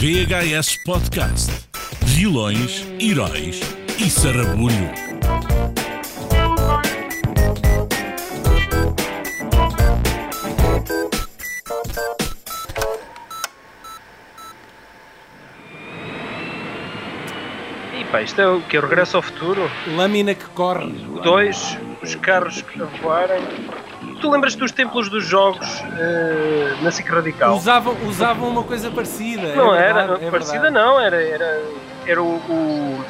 VHS 0.00 0.76
Podcast. 0.84 1.50
Violões, 2.02 2.86
heróis 3.00 3.60
e 3.98 4.08
sarrabulho. 4.08 4.92
E 17.98 18.04
pá, 18.04 18.22
isto 18.22 18.40
é 18.40 18.46
o 18.46 18.60
que? 18.60 18.78
Regresso 18.78 19.16
ao 19.16 19.22
futuro? 19.24 19.68
Lâmina 19.96 20.32
que 20.32 20.44
corre. 20.50 20.92
O 21.08 21.20
2, 21.22 21.78
os 22.04 22.14
carros 22.14 22.64
a 22.80 22.84
voarem. 23.02 23.42
Tu 24.20 24.30
lembras 24.30 24.54
dos 24.54 24.70
templos 24.70 25.08
dos 25.08 25.26
jogos 25.26 25.82
eh, 25.98 26.76
na 26.82 26.90
SIC 26.90 27.08
Radical? 27.08 27.56
Usavam, 27.56 27.96
usavam 28.06 28.48
uma 28.48 28.62
coisa 28.62 28.90
parecida. 28.90 29.54
Não 29.54 29.74
é 29.74 29.88
era, 29.88 29.94
verdade, 30.06 30.24
é 30.24 30.30
parecida 30.30 30.60
verdade. 30.62 30.74
não, 30.74 31.00
era, 31.00 31.22
era, 31.22 31.62
era 32.06 32.22
o, 32.22 32.36
o, 32.36 33.04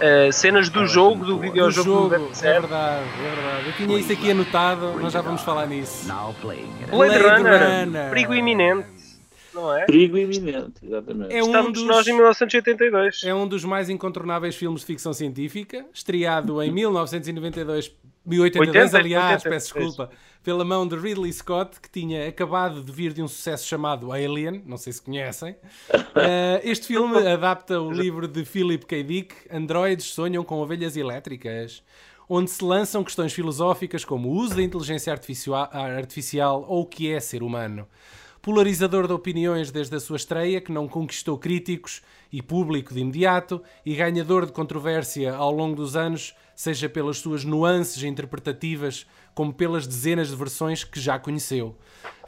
eh, 0.00 0.30
cenas 0.32 0.68
do 0.68 0.86
jogo, 0.86 1.24
do 1.24 1.34
Do 1.34 1.38
videojogo 1.40 1.90
jogo, 1.90 2.08
do 2.08 2.14
é 2.14 2.18
27. 2.18 2.60
verdade, 2.60 3.02
é 3.02 3.34
verdade. 3.34 3.66
Eu 3.66 3.72
tinha 3.74 3.98
isso 3.98 4.12
aqui 4.12 4.30
anotado, 4.30 4.92
nós 5.00 5.12
já 5.12 5.20
vamos 5.20 5.42
falar 5.42 5.66
nisso. 5.66 6.06
Blade, 6.42 6.64
Blade 6.90 7.16
Runner, 7.18 7.86
Runner. 7.86 8.10
perigo 8.10 8.34
iminente, 8.34 8.88
não 9.54 9.72
é? 9.76 9.84
Perigo 9.84 10.18
iminente, 10.18 10.74
exatamente. 10.82 11.34
É 11.34 11.42
um, 11.42 11.70
dos, 11.70 11.82
nós 11.84 12.06
em 12.08 12.12
1982. 12.12 13.22
é 13.24 13.34
um 13.34 13.46
dos 13.46 13.64
mais 13.64 13.88
incontornáveis 13.88 14.56
filmes 14.56 14.80
de 14.80 14.86
ficção 14.86 15.12
científica, 15.12 15.86
estreado 15.92 16.60
em 16.60 16.72
1992, 16.72 17.92
1082, 18.26 18.94
80, 18.94 18.98
aliás, 18.98 19.44
80, 19.44 19.50
peço 19.50 19.74
desculpa, 19.74 20.10
pela 20.42 20.64
mão 20.64 20.86
de 20.86 20.96
Ridley 20.96 21.32
Scott, 21.32 21.80
que 21.80 21.90
tinha 21.90 22.28
acabado 22.28 22.82
de 22.82 22.92
vir 22.92 23.12
de 23.12 23.22
um 23.22 23.28
sucesso 23.28 23.66
chamado 23.66 24.12
Alien, 24.12 24.62
não 24.66 24.76
sei 24.76 24.92
se 24.92 25.02
conhecem. 25.02 25.56
Eh, 26.16 26.60
este 26.62 26.86
filme 26.86 27.26
adapta 27.26 27.80
o 27.80 27.90
livro 27.90 28.28
de 28.28 28.44
Philip 28.44 28.86
K. 28.86 29.02
Dick, 29.02 29.34
Androides 29.50 30.06
Sonham 30.06 30.44
com 30.44 30.60
Ovelhas 30.60 30.96
Elétricas, 30.96 31.82
onde 32.28 32.50
se 32.52 32.62
lançam 32.64 33.02
questões 33.02 33.32
filosóficas 33.32 34.04
como 34.04 34.28
o 34.28 34.32
uso 34.32 34.54
da 34.54 34.62
inteligência 34.62 35.12
artificial, 35.12 35.68
artificial 35.72 36.64
ou 36.68 36.82
o 36.82 36.86
que 36.86 37.10
é 37.10 37.18
ser 37.18 37.42
humano. 37.42 37.86
Polarizador 38.44 39.06
de 39.06 39.12
opiniões 39.14 39.70
desde 39.70 39.96
a 39.96 40.00
sua 40.00 40.18
estreia, 40.18 40.60
que 40.60 40.70
não 40.70 40.86
conquistou 40.86 41.38
críticos 41.38 42.02
e 42.30 42.42
público 42.42 42.92
de 42.92 43.00
imediato, 43.00 43.62
e 43.86 43.94
ganhador 43.94 44.44
de 44.44 44.52
controvérsia 44.52 45.34
ao 45.34 45.50
longo 45.50 45.74
dos 45.74 45.96
anos, 45.96 46.34
seja 46.54 46.86
pelas 46.86 47.16
suas 47.16 47.42
nuances 47.42 48.02
interpretativas, 48.02 49.06
como 49.34 49.50
pelas 49.50 49.86
dezenas 49.86 50.28
de 50.28 50.36
versões 50.36 50.84
que 50.84 51.00
já 51.00 51.18
conheceu. 51.18 51.74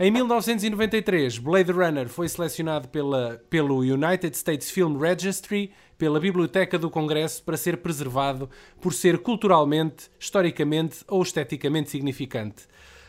Em 0.01 0.11
1993, 0.11 1.37
Blade 1.37 1.71
Runner 1.71 2.09
foi 2.09 2.31
selecionado 2.31 2.89
pela, 2.89 3.39
pelo 3.51 3.81
United 3.81 4.35
States 4.35 4.71
Film 4.71 4.97
Registry, 4.97 5.71
pela 5.99 6.19
Biblioteca 6.19 6.79
do 6.79 6.89
Congresso, 6.89 7.43
para 7.43 7.59
ser 7.59 7.77
preservado 7.83 8.49
por 8.81 8.95
ser 8.95 9.19
culturalmente, 9.19 10.11
historicamente 10.19 11.05
ou 11.09 11.23
esteticamente 11.23 11.91
significante. 11.91 12.67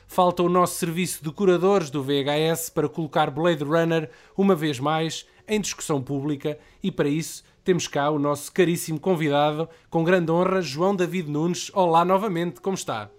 Falta 0.08 0.42
o 0.42 0.50
nosso 0.50 0.76
serviço 0.76 1.24
de 1.24 1.32
curadores 1.32 1.90
do 1.90 2.02
VHS 2.02 2.70
para 2.70 2.88
colocar 2.90 3.30
Blade 3.30 3.64
Runner, 3.64 4.10
uma 4.38 4.56
vez 4.56 4.80
mais, 4.80 5.28
em 5.48 5.60
discussão 5.60 6.02
pública 6.02 6.58
e 6.82 6.92
para 6.92 7.10
isso 7.10 7.44
temos 7.64 7.88
cá 7.88 8.10
o 8.10 8.18
nosso 8.18 8.52
caríssimo 8.54 9.00
convidado, 9.00 9.68
com 9.90 10.04
grande 10.04 10.32
honra, 10.32 10.62
João 10.62 10.96
David 10.96 11.30
Nunes. 11.30 11.70
Olá 11.74 12.06
novamente, 12.06 12.62
como 12.62 12.76
está? 12.76 13.10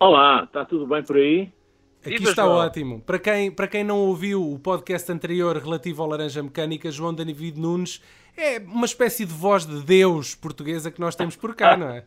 Olá, 0.00 0.44
está 0.44 0.64
tudo 0.64 0.86
bem 0.86 1.02
por 1.02 1.16
aí? 1.16 1.52
Aqui 2.00 2.16
Viva, 2.18 2.30
está 2.30 2.44
João. 2.44 2.56
ótimo. 2.56 3.00
Para 3.02 3.18
quem, 3.18 3.50
para 3.50 3.66
quem 3.68 3.84
não 3.84 3.98
ouviu 3.98 4.50
o 4.52 4.58
podcast 4.58 5.12
anterior 5.12 5.56
relativo 5.58 6.02
ao 6.02 6.08
Laranja 6.08 6.42
Mecânica, 6.42 6.90
João 6.90 7.12
David 7.12 7.60
Nunes 7.60 8.00
é 8.36 8.58
uma 8.58 8.86
espécie 8.86 9.26
de 9.26 9.32
voz 9.34 9.66
de 9.66 9.82
Deus 9.82 10.34
portuguesa 10.34 10.90
que 10.90 11.00
nós 11.00 11.14
temos 11.14 11.36
por 11.36 11.54
cá, 11.54 11.76
não 11.76 11.88
é? 11.90 12.04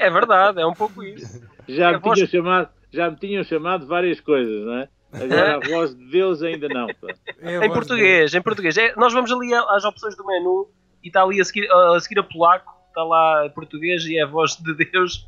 É 0.00 0.10
verdade, 0.10 0.60
é 0.60 0.66
um 0.66 0.72
pouco 0.74 1.02
isso. 1.02 1.42
Já, 1.68 1.88
É 1.88 1.90
me, 1.90 1.96
a 1.96 1.98
voz- 1.98 2.14
tinham 2.18 2.30
chamado, 2.30 2.68
já 2.96 3.10
me 3.10 3.16
tinham 3.16 3.44
chamado 3.44 3.86
várias 3.86 4.20
coisas, 4.20 4.64
não 4.64 4.74
é? 4.78 4.88
Agora 5.12 5.56
a 5.56 5.60
voz 5.60 5.94
de 5.96 6.04
Deus 6.10 6.42
ainda 6.42 6.68
não. 6.68 6.86
pá. 6.88 7.08
É 7.40 7.64
Em 7.64 7.72
português, 7.72 8.34
em 8.34 8.42
português. 8.42 8.76
É, 8.76 8.94
nós 8.96 9.12
vamos 9.12 9.30
ali 9.30 9.54
às 9.54 9.84
opções 9.84 10.16
do 10.16 10.26
menu 10.26 10.68
e 11.02 11.06
está 11.08 11.22
ali 11.22 11.40
a 11.40 11.44
seguir 11.44 11.70
a, 11.70 11.98
seguir 12.00 12.18
a 12.18 12.22
polaco, 12.24 12.72
está 12.88 13.02
lá 13.04 13.48
português 13.54 14.04
e 14.06 14.18
é 14.18 14.22
a 14.22 14.26
voz 14.26 14.56
de 14.56 14.74
Deus, 14.74 15.26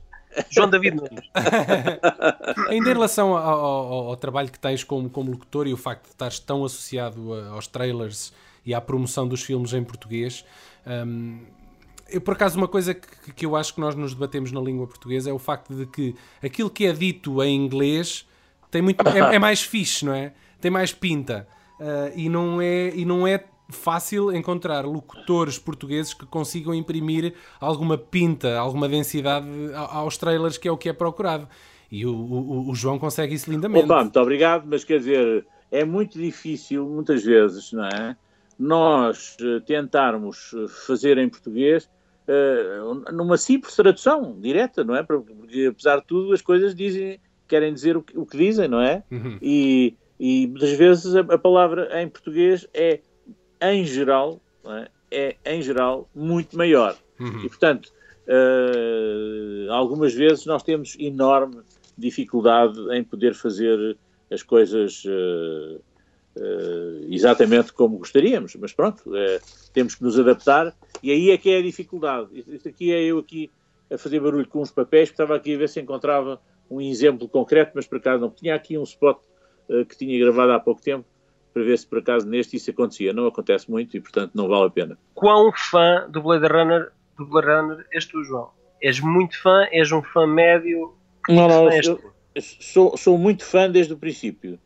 João 0.50 0.68
David 0.68 0.96
Nunes. 0.96 1.30
Ainda 2.68 2.90
em 2.90 2.92
relação 2.92 3.36
ao, 3.36 3.64
ao- 3.64 4.08
ao 4.08 4.16
trabalho 4.16 4.50
que 4.50 4.58
tens 4.58 4.84
como, 4.84 5.08
como 5.08 5.30
locutor 5.30 5.66
e 5.66 5.72
o 5.72 5.76
facto 5.76 6.02
de 6.04 6.08
estares 6.10 6.38
tão 6.38 6.64
associado 6.64 7.32
a- 7.34 7.48
aos 7.50 7.66
trailers 7.66 8.32
e 8.66 8.74
à 8.74 8.80
promoção 8.80 9.26
dos 9.26 9.42
filmes 9.42 9.72
em 9.72 9.82
português, 9.82 10.44
hum, 10.86 11.40
eu, 12.10 12.20
por 12.20 12.34
acaso, 12.34 12.56
uma 12.58 12.68
coisa 12.68 12.94
que, 12.94 13.32
que 13.32 13.46
eu 13.46 13.54
acho 13.56 13.74
que 13.74 13.80
nós 13.80 13.94
nos 13.94 14.14
debatemos 14.14 14.50
na 14.52 14.60
língua 14.60 14.86
portuguesa 14.86 15.30
é 15.30 15.32
o 15.32 15.38
facto 15.38 15.74
de 15.74 15.86
que 15.86 16.14
aquilo 16.42 16.70
que 16.70 16.86
é 16.86 16.92
dito 16.92 17.42
em 17.42 17.54
inglês 17.54 18.26
tem 18.70 18.82
muito, 18.82 19.06
é, 19.08 19.36
é 19.36 19.38
mais 19.38 19.62
fixe, 19.62 20.04
não 20.04 20.12
é? 20.14 20.32
Tem 20.60 20.70
mais 20.70 20.92
pinta. 20.92 21.46
Ah, 21.80 22.10
e, 22.14 22.28
não 22.28 22.60
é, 22.60 22.90
e 22.94 23.04
não 23.04 23.26
é 23.26 23.44
fácil 23.70 24.34
encontrar 24.34 24.84
locutores 24.86 25.58
portugueses 25.58 26.14
que 26.14 26.24
consigam 26.26 26.74
imprimir 26.74 27.34
alguma 27.60 27.96
pinta, 27.98 28.58
alguma 28.58 28.88
densidade 28.88 29.46
aos 29.74 30.16
trailers, 30.16 30.56
que 30.58 30.66
é 30.66 30.72
o 30.72 30.76
que 30.76 30.88
é 30.88 30.92
procurado. 30.92 31.46
E 31.90 32.04
o, 32.04 32.14
o- 32.14 32.70
o 32.70 32.74
João 32.74 32.98
consegue 32.98 33.34
isso 33.34 33.50
lindamente. 33.50 33.84
Opa, 33.84 34.02
muito 34.02 34.18
obrigado, 34.20 34.64
mas 34.66 34.84
quer 34.84 34.98
dizer, 34.98 35.46
é 35.70 35.84
muito 35.84 36.18
difícil, 36.18 36.86
muitas 36.86 37.22
vezes, 37.24 37.72
não 37.72 37.84
é? 37.84 38.16
Nós 38.58 39.36
eh, 39.40 39.60
tentarmos 39.60 40.50
eh, 40.54 40.66
fazer 40.86 41.16
em 41.16 41.28
português 41.28 41.88
eh, 42.28 43.12
numa 43.12 43.38
simples 43.38 43.74
tradução 43.74 44.38
direta, 44.38 44.84
não 44.84 44.94
é? 44.94 45.02
Porque, 45.02 45.66
apesar 45.70 46.00
de 46.00 46.06
tudo, 46.06 46.32
as 46.32 46.42
coisas 46.42 46.74
dizem, 46.74 47.18
querem 47.48 47.72
dizer 47.72 47.96
o 47.96 48.02
que, 48.02 48.18
o 48.18 48.26
que 48.26 48.36
dizem, 48.36 48.68
não 48.68 48.80
é? 48.80 49.02
Uhum. 49.10 49.38
E, 49.40 49.96
e 50.20 50.46
muitas 50.46 50.72
vezes 50.72 51.16
a, 51.16 51.20
a 51.20 51.38
palavra 51.38 52.02
em 52.02 52.08
português 52.08 52.68
é, 52.74 53.00
em 53.62 53.84
geral, 53.84 54.40
é? 55.10 55.34
é 55.44 55.54
em 55.56 55.62
geral 55.62 56.08
muito 56.14 56.56
maior. 56.56 56.96
Uhum. 57.18 57.44
E, 57.44 57.48
portanto, 57.48 57.90
eh, 58.26 59.66
algumas 59.70 60.12
vezes 60.12 60.44
nós 60.44 60.62
temos 60.62 60.94
enorme 60.98 61.62
dificuldade 61.96 62.78
em 62.94 63.02
poder 63.02 63.34
fazer 63.34 63.96
as 64.30 64.42
coisas 64.42 65.02
eh, 65.06 65.78
exatamente 67.08 67.72
como 67.72 67.98
gostaríamos, 67.98 68.54
mas 68.56 68.72
pronto, 68.72 69.14
eh, 69.16 69.40
temos 69.72 69.94
que 69.94 70.02
nos 70.02 70.18
adaptar 70.18 70.74
e 71.02 71.10
aí 71.10 71.30
é 71.30 71.38
que 71.38 71.50
é 71.50 71.58
a 71.58 71.62
dificuldade. 71.62 72.28
Isto 72.46 72.68
aqui 72.68 72.92
é 72.92 73.02
eu 73.02 73.18
aqui 73.18 73.50
a 73.92 73.96
fazer 73.96 74.20
barulho 74.20 74.48
com 74.48 74.60
uns 74.60 74.70
papéis, 74.70 75.08
porque 75.08 75.22
estava 75.22 75.36
aqui 75.36 75.54
a 75.54 75.58
ver 75.58 75.68
se 75.68 75.80
encontrava 75.80 76.40
um 76.70 76.80
exemplo 76.80 77.28
concreto, 77.28 77.72
mas 77.74 77.86
por 77.86 77.98
acaso 77.98 78.20
não. 78.20 78.30
Tinha 78.30 78.54
aqui 78.54 78.76
um 78.76 78.82
spot 78.82 79.18
eh, 79.68 79.84
que 79.84 79.96
tinha 79.96 80.18
gravado 80.18 80.52
há 80.52 80.60
pouco 80.60 80.82
tempo 80.82 81.06
para 81.52 81.62
ver 81.62 81.78
se 81.78 81.86
por 81.86 81.98
acaso 81.98 82.26
neste 82.28 82.56
isso 82.56 82.70
acontecia. 82.70 83.12
Não 83.12 83.26
acontece 83.26 83.70
muito 83.70 83.96
e, 83.96 84.00
portanto, 84.00 84.32
não 84.34 84.48
vale 84.48 84.66
a 84.66 84.70
pena. 84.70 84.98
Quão 85.14 85.50
fã 85.52 86.06
do 86.08 86.22
Blade 86.22 86.46
Runner, 86.46 86.92
do 87.16 87.26
Blade 87.26 87.46
Runner 87.46 87.86
és 87.92 88.04
tu, 88.04 88.22
João? 88.22 88.50
És 88.82 89.00
muito 89.00 89.40
fã? 89.40 89.66
És 89.72 89.90
um 89.90 90.02
fã 90.02 90.26
médio? 90.26 90.94
Que 91.24 91.32
Não, 91.32 91.48
não, 91.48 91.68
sou, 92.40 92.96
sou 92.96 93.18
muito 93.18 93.44
fã 93.44 93.68
desde 93.68 93.92
o 93.92 93.96
princípio 93.96 94.58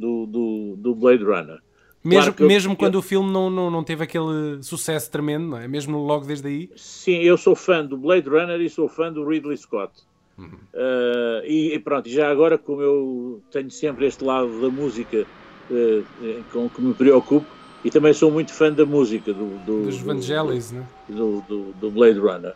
do, 0.00 0.26
do, 0.26 0.74
do 0.76 0.94
Blade 0.94 1.22
Runner. 1.22 1.58
Mesmo, 2.02 2.32
Claro 2.32 2.34
eu- 2.44 2.48
mesmo 2.48 2.72
eu- 2.72 2.76
quando 2.76 2.94
o 2.94 3.02
filme 3.02 3.30
não, 3.30 3.50
não, 3.50 3.70
não 3.70 3.84
teve 3.84 4.02
aquele 4.04 4.62
sucesso 4.62 5.10
tremendo, 5.10 5.46
não 5.48 5.58
é? 5.58 5.68
Mesmo 5.68 5.98
logo 5.98 6.24
desde 6.24 6.48
aí. 6.48 6.70
Sim, 6.74 7.18
eu 7.18 7.36
sou 7.36 7.54
fã 7.54 7.84
do 7.84 7.96
Blade 7.98 8.28
Runner 8.28 8.58
e 8.60 8.70
sou 8.70 8.88
fã 8.88 9.12
do 9.12 9.26
Ridley 9.28 9.56
Scott. 9.58 9.92
Uhum. 10.38 10.46
Uh, 10.46 11.44
e, 11.44 11.74
e 11.74 11.78
pronto, 11.78 12.08
já 12.08 12.30
agora, 12.30 12.56
como 12.56 12.80
eu 12.80 13.42
tenho 13.52 13.70
sempre 13.70 14.06
este 14.06 14.24
lado 14.24 14.60
da 14.62 14.70
música 14.70 15.26
uh, 15.70 16.04
com 16.50 16.68
que 16.70 16.80
me 16.80 16.94
preocupo, 16.94 17.46
e 17.84 17.90
também 17.90 18.14
sou 18.14 18.30
muito 18.30 18.52
fã 18.52 18.72
da 18.72 18.86
música 18.86 19.32
do, 19.34 19.58
do, 19.66 19.82
Dos 19.84 19.98
do- 19.98 20.04
Vangelis, 20.06 20.72
não 20.72 20.80
é? 20.80 21.12
do, 21.12 21.40
do, 21.42 21.72
do 21.72 21.90
Blade 21.90 22.18
Runner. 22.18 22.54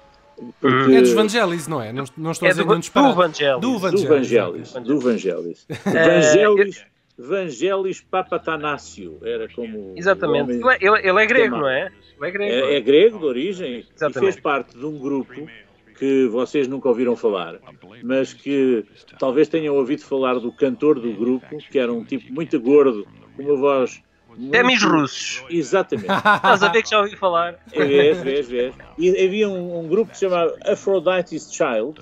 Porque- 0.61 0.95
É 0.95 1.01
dos 1.03 1.13
Vangelis, 1.13 1.69
não 1.69 1.81
é? 1.83 1.93
Não, 1.93 2.05
não 2.17 2.31
estou 2.33 2.47
a 2.47 2.49
É 2.49 2.53
dizer 2.53 2.65
do, 2.65 2.71
nenhum 2.71 2.81
do. 3.11 3.15
Vangelis. 3.15 3.61
Do 3.61 3.73
do 3.73 3.79
Vangelis. 3.79 4.09
Vangelis. 4.09 4.73
Do 4.87 5.01
Vangelis. 5.01 5.67
Vangelis, 5.85 6.85
Vangelis 7.19 8.01
Papatanácio. 8.01 9.19
Era 9.23 9.49
como. 9.49 9.95
Exatamente. 9.97 10.53
Ele, 10.53 10.69
é- 10.69 10.79
ele- 10.81 11.09
ele 11.09 11.23
é 11.23 11.27
grego, 11.27 11.57
não 11.57 11.69
é? 11.69 11.91
Ele 12.19 12.29
é 12.29 12.31
grego. 12.31 12.67
É, 12.67 12.77
é 12.77 12.81
grego 12.81 13.19
de 13.19 13.25
origem 13.25 13.87
Exatamente. 13.95 14.17
e 14.19 14.21
fez 14.21 14.41
parte 14.41 14.77
de 14.77 14.85
um 14.85 14.99
grupo 14.99 15.47
que 15.99 16.27
vocês 16.27 16.67
nunca 16.67 16.89
ouviram 16.89 17.15
falar, 17.15 17.61
mas 18.03 18.33
que 18.35 18.85
talvez 19.19 19.49
tenham 19.49 19.77
ouvido 19.77 20.03
falar 20.03 20.35
do 20.41 20.51
cantor 20.53 20.99
do 20.99 21.13
grupo, 21.13 21.57
que 21.71 21.79
era 21.79 21.93
um 21.93 22.05
tipo 22.05 22.33
muito 22.33 22.59
gordo, 22.61 23.07
com 23.37 23.43
uma 23.45 23.57
voz. 23.57 24.03
muito- 24.37 24.51
Temis 24.51 24.83
russos. 24.83 25.45
Exatamente. 25.49 26.09
Estás 26.37 26.63
a 26.65 26.69
ver 26.69 26.83
que 26.83 26.91
já 26.91 26.99
ouvi 27.01 27.15
falar? 27.17 27.61
É, 27.73 27.85
Vês, 27.85 28.21
vês, 28.23 28.49
vês. 28.49 28.75
E 28.99 29.09
havia 29.25 29.49
um, 29.49 29.79
um 29.85 29.87
grupo 29.89 30.11
que 30.11 30.19
se 30.19 30.25
chamava 30.27 30.53
Aphrodite's 30.67 31.53
Child, 31.55 32.01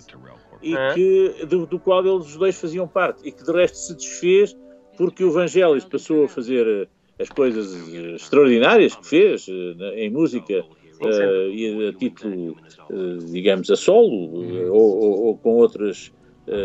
e 0.62 0.75
Ah. 0.75 0.93
que, 0.94 1.44
do, 1.47 1.67
do 1.67 1.79
qual 1.79 2.03
eles 2.06 2.35
dois 2.37 2.59
faziam 2.59 2.88
parte, 2.88 3.29
e 3.29 3.31
que 3.32 3.44
de 3.44 3.53
resto 3.53 3.76
se 3.76 3.94
desfez 3.94 4.56
porque 4.96 5.24
o 5.24 5.30
Vangelis 5.30 5.84
passou 5.84 6.24
a 6.24 6.28
fazer 6.28 6.88
as 7.20 7.28
coisas 7.28 7.88
extraordinárias 8.14 8.94
que 8.96 9.06
fez 9.06 9.46
em 9.48 10.10
música 10.10 10.64
e 11.50 11.88
a 11.88 11.92
título, 11.92 12.56
digamos, 13.30 13.70
a 13.70 13.76
solo 13.76 14.40
uh, 14.40 14.72
ou, 14.72 15.26
ou, 15.26 15.38
com 15.38 15.54
outras 15.56 16.12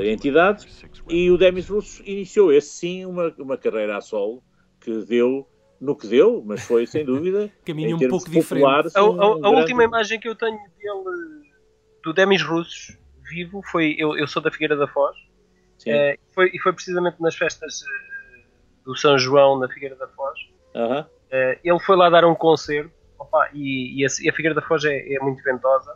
entidades. 0.05 0.85
E 1.09 1.29
o 1.31 1.37
Demis 1.37 1.67
Roussos 1.67 2.01
iniciou, 2.05 2.51
esse 2.51 2.69
sim, 2.69 3.05
uma, 3.05 3.33
uma 3.37 3.57
carreira 3.57 3.97
a 3.97 4.01
solo 4.01 4.43
que 4.79 4.91
deu 5.05 5.47
no 5.79 5.95
que 5.95 6.07
deu, 6.07 6.43
mas 6.45 6.65
foi 6.65 6.85
sem 6.87 7.05
dúvida. 7.05 7.51
Caminho 7.65 7.97
um 7.97 8.09
pouco 8.09 8.29
diferente. 8.29 8.65
A, 8.95 8.99
a, 8.99 9.03
a 9.03 9.15
grande... 9.15 9.47
última 9.47 9.83
imagem 9.83 10.19
que 10.19 10.27
eu 10.27 10.35
tenho 10.35 10.57
dele, 10.57 11.51
do 12.03 12.13
Demis 12.13 12.41
Russos, 12.41 12.97
vivo, 13.29 13.61
foi. 13.63 13.95
Eu, 13.97 14.17
eu 14.17 14.27
sou 14.27 14.41
da 14.41 14.51
Figueira 14.51 14.75
da 14.75 14.87
Foz, 14.87 15.15
é, 15.85 16.17
foi, 16.33 16.49
e 16.53 16.59
foi 16.59 16.73
precisamente 16.73 17.21
nas 17.21 17.35
festas 17.35 17.81
do 18.87 18.95
São 18.95 19.19
João 19.19 19.59
na 19.59 19.67
Figueira 19.67 19.95
da 19.95 20.07
Foz. 20.07 20.39
-huh. 20.73 21.05
É, 21.29 21.59
ele 21.61 21.79
foi 21.79 21.97
lá 21.97 22.09
dar 22.09 22.23
um 22.23 22.33
concerto 22.33 22.89
opa, 23.19 23.49
e, 23.53 24.01
e, 24.01 24.05
a, 24.05 24.07
e, 24.21 24.29
a, 24.29 24.33
Figueira 24.33 24.55
da 24.55 24.61
Foz 24.61 24.85
é, 24.85 25.13
é 25.13 25.19
muito 25.19 25.43
ventosa, 25.43 25.93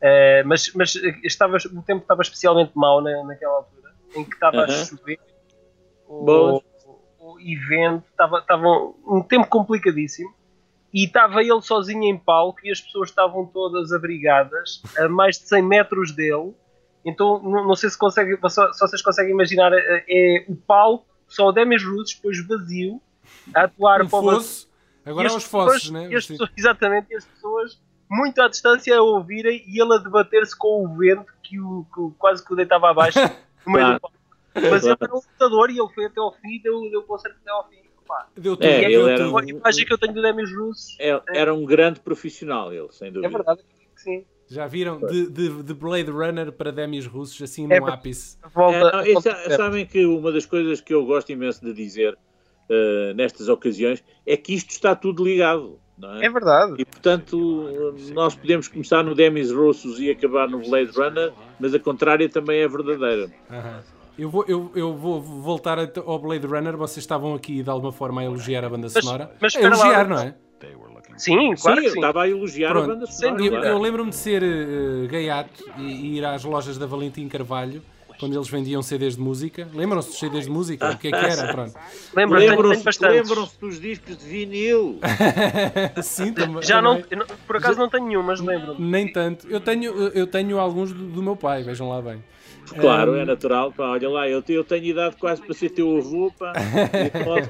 é, 0.00 0.42
mas, 0.44 0.72
mas 0.74 0.94
estava, 1.22 1.56
o 1.56 1.82
tempo 1.82 2.02
estava 2.02 2.22
especialmente 2.22 2.72
mau 2.74 3.02
na, 3.02 3.24
naquela 3.24 3.56
altura, 3.56 3.92
em 4.16 4.24
que 4.24 4.34
estava 4.34 4.56
-huh. 4.56 4.64
a 4.64 4.68
chover. 4.68 5.20
O, 6.08 6.62
o, 7.18 7.40
evento 7.40 8.04
estava, 8.10 8.38
estava 8.38 8.66
um 9.06 9.22
tempo 9.22 9.46
complicadíssimo 9.48 10.32
e 10.92 11.04
estava 11.04 11.42
ele 11.42 11.60
sozinho 11.60 12.04
em 12.04 12.16
palco 12.16 12.60
e 12.64 12.70
as 12.70 12.80
pessoas 12.80 13.10
estavam 13.10 13.44
todas 13.46 13.92
abrigadas 13.92 14.82
a 14.96 15.08
mais 15.08 15.38
de 15.38 15.48
100 15.48 15.62
metros 15.62 16.12
dele. 16.12 16.54
Então, 17.04 17.42
não, 17.42 17.74
sei 17.74 17.90
se, 17.90 17.98
consegue, 17.98 18.36
se 18.36 18.80
vocês 18.80 19.02
conseguem 19.02 19.32
imaginar, 19.32 19.72
é, 19.74 20.04
é 20.08 20.44
o 20.48 20.56
palco, 20.56 21.06
só 21.34 21.48
o 21.48 21.52
Demis 21.52 21.82
Roots, 21.84 22.14
depois 22.14 22.46
vazio, 22.46 23.00
a 23.54 23.64
atuar 23.64 24.02
um 24.02 24.08
para 24.08 24.20
fosse. 24.20 24.66
Agora 25.04 25.28
é 25.28 25.32
os 25.32 25.44
fossos, 25.44 25.90
né? 25.90 26.08
E 26.10 26.16
as 26.16 26.26
pessoas, 26.26 26.50
exatamente, 26.56 27.12
e 27.12 27.16
as 27.16 27.24
pessoas 27.24 27.80
muito 28.10 28.40
à 28.40 28.48
distância 28.48 28.96
a 28.96 29.02
ouvirem 29.02 29.62
e 29.66 29.80
ele 29.80 29.94
a 29.94 29.98
debater-se 29.98 30.56
com 30.56 30.84
o 30.84 30.96
vento 30.96 31.32
que, 31.42 31.58
o, 31.60 31.86
que 31.92 32.16
quase 32.18 32.44
que 32.44 32.52
o 32.52 32.56
deitava 32.56 32.90
abaixo 32.90 33.18
no 33.66 33.72
meio 33.72 33.94
do 33.94 34.00
palco. 34.00 34.16
Mas 34.54 34.84
ele 34.84 34.96
era 35.00 35.12
um 35.12 35.16
lutador 35.16 35.70
e 35.70 35.78
ele 35.78 35.88
foi 35.94 36.06
até 36.06 36.20
ao 36.20 36.32
fim, 36.32 36.60
deu, 36.62 36.80
deu 36.90 37.00
o 37.00 37.02
concerto 37.02 37.36
até 37.42 37.50
ao 37.50 37.68
fim. 37.68 37.84
Deu 38.36 38.56
tudo. 38.56 38.66
É, 38.66 38.84
ele 38.84 39.10
era 39.10 39.28
um, 39.28 39.38
a 39.38 39.44
imagem 39.44 39.86
que 39.86 39.92
eu 39.92 39.98
tenho 39.98 40.12
do 40.12 40.22
Demis 40.22 40.54
Russos. 40.54 40.96
É, 41.00 41.20
era 41.28 41.54
um 41.54 41.64
grande 41.64 42.00
profissional, 42.00 42.72
ele, 42.72 42.88
sem 42.92 43.10
dúvida. 43.10 43.26
É 43.26 43.30
verdade, 43.30 43.64
sim. 43.96 44.24
Já 44.54 44.68
viram? 44.68 45.00
De, 45.00 45.28
de, 45.28 45.62
de, 45.64 45.74
Blade 45.74 46.10
Runner 46.10 46.52
para 46.52 46.70
Demis 46.70 47.06
Russos, 47.06 47.42
assim 47.42 47.66
no 47.66 47.74
é, 47.74 47.78
ápice. 47.78 48.38
Volta, 48.54 49.02
é, 49.04 49.12
não, 49.12 49.20
sabem 49.56 49.84
que 49.84 50.06
uma 50.06 50.30
das 50.30 50.46
coisas 50.46 50.80
que 50.80 50.94
eu 50.94 51.04
gosto 51.04 51.32
imenso 51.32 51.60
de 51.60 51.72
dizer 51.74 52.14
uh, 52.14 53.14
nestas 53.16 53.48
ocasiões 53.48 54.04
é 54.24 54.36
que 54.36 54.54
isto 54.54 54.70
está 54.70 54.94
tudo 54.94 55.24
ligado. 55.24 55.80
É? 56.20 56.26
é? 56.26 56.30
verdade. 56.30 56.74
E 56.78 56.84
portanto, 56.84 57.94
nós 58.12 58.36
podemos 58.36 58.68
começar 58.68 59.02
no 59.02 59.12
Demis 59.12 59.50
Russos 59.50 59.98
e 59.98 60.08
acabar 60.08 60.48
no 60.48 60.60
Blade 60.60 60.92
Runner, 60.92 61.32
mas 61.58 61.74
a 61.74 61.80
contrária 61.80 62.28
também 62.28 62.60
é 62.60 62.68
verdadeira. 62.68 63.26
Uhum. 63.50 63.94
Eu 64.16 64.30
vou, 64.30 64.44
eu, 64.46 64.70
eu 64.76 64.94
vou 64.94 65.20
voltar 65.20 65.78
ao 66.06 66.18
Blade 66.20 66.46
Runner. 66.46 66.76
Vocês 66.76 67.02
estavam 67.02 67.34
aqui 67.34 67.60
de 67.60 67.70
alguma 67.70 67.90
forma 67.90 68.20
a 68.20 68.24
elogiar 68.24 68.64
a 68.64 68.68
banda 68.68 68.88
sonora. 68.88 69.32
Mas, 69.40 69.54
mas 69.54 69.64
é 69.64 69.66
elogiar, 69.66 70.02
lá. 70.02 70.04
não 70.04 70.18
é? 70.20 70.34
Sim, 71.16 71.54
claro 71.54 71.80
sim, 71.80 71.88
sim. 71.88 71.94
estava 71.94 72.22
a 72.22 72.28
elogiar 72.28 72.70
Pronto. 72.70 72.90
a 72.90 72.94
banda 72.94 73.06
sonora. 73.06 73.44
Eu, 73.44 73.54
eu 73.54 73.78
lembro-me 73.78 74.10
de 74.10 74.16
ser 74.16 74.42
uh, 74.42 75.08
gaiato 75.08 75.64
e, 75.78 75.82
e, 75.82 76.18
ir 76.18 76.24
às 76.24 76.44
lojas 76.44 76.78
da 76.78 76.86
Valentim 76.86 77.28
Carvalho 77.28 77.82
quando 78.18 78.34
eles 78.34 78.48
vendiam 78.48 78.82
CDs 78.82 79.16
de 79.16 79.20
música. 79.20 79.68
Lembram-se 79.74 80.10
dos 80.10 80.18
CDs 80.18 80.44
de 80.44 80.50
música? 80.50 80.90
O 80.90 80.98
que 80.98 81.08
é 81.08 81.10
que 81.10 81.16
era? 81.16 81.48
Pronto. 81.52 81.74
Lembram-se 82.14 83.06
lembram 83.06 83.48
dos 83.60 83.80
discos 83.80 84.16
de 84.18 84.24
vinil? 84.24 85.00
Sim, 86.02 86.32
também. 86.32 86.62
Já 86.62 86.80
não, 86.80 87.02
por 87.46 87.56
acaso 87.56 87.74
Já, 87.74 87.80
não 87.80 87.88
tenho 87.88 88.06
nenhum, 88.06 88.22
mas 88.22 88.40
lembro. 88.40 88.76
Nem 88.78 89.12
tanto. 89.12 89.48
Eu 89.48 89.60
tenho, 89.60 89.92
eu 90.08 90.26
tenho 90.26 90.58
alguns 90.58 90.92
do, 90.92 91.06
do 91.06 91.22
meu 91.22 91.36
pai, 91.36 91.62
vejam 91.62 91.88
lá 91.88 92.00
bem. 92.00 92.22
Claro, 92.72 93.12
um... 93.12 93.16
é 93.16 93.24
natural. 93.24 93.72
Pá, 93.72 93.88
olha 93.90 94.08
lá, 94.08 94.28
eu, 94.28 94.42
eu 94.48 94.64
tenho 94.64 94.84
idade 94.84 95.16
quase 95.16 95.42
para 95.42 95.54
ser 95.54 95.70
teu 95.70 95.98
avô, 95.98 96.32
pá. 96.38 96.52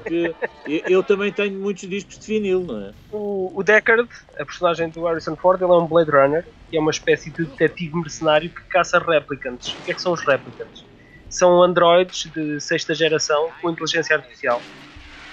que, 0.05 0.35
eu, 0.67 0.81
eu, 0.87 1.03
também 1.03 1.31
tenho 1.31 1.57
muitos 1.59 1.87
discos 1.87 2.19
de 2.19 2.27
vinil, 2.27 2.61
não 2.61 2.87
é? 2.87 2.91
O, 3.11 3.51
o 3.55 3.63
Deckard, 3.63 4.09
a 4.39 4.45
personagem 4.45 4.89
do 4.89 5.05
Harrison 5.05 5.35
Ford, 5.35 5.61
ele 5.61 5.71
é 5.71 5.75
um 5.75 5.87
Blade 5.87 6.11
Runner, 6.11 6.45
que 6.69 6.77
é 6.77 6.79
uma 6.79 6.91
espécie 6.91 7.29
de 7.29 7.45
detetive 7.45 7.95
mercenário 7.95 8.49
que 8.49 8.61
caça 8.63 8.99
replicants. 8.99 9.73
O 9.73 9.83
que 9.83 9.91
é 9.91 9.93
que 9.93 10.01
são 10.01 10.13
os 10.13 10.21
replicants? 10.21 10.83
São 11.29 11.61
androides 11.61 12.29
de 12.33 12.59
sexta 12.59 12.93
geração 12.93 13.49
com 13.61 13.69
inteligência 13.69 14.15
artificial, 14.15 14.61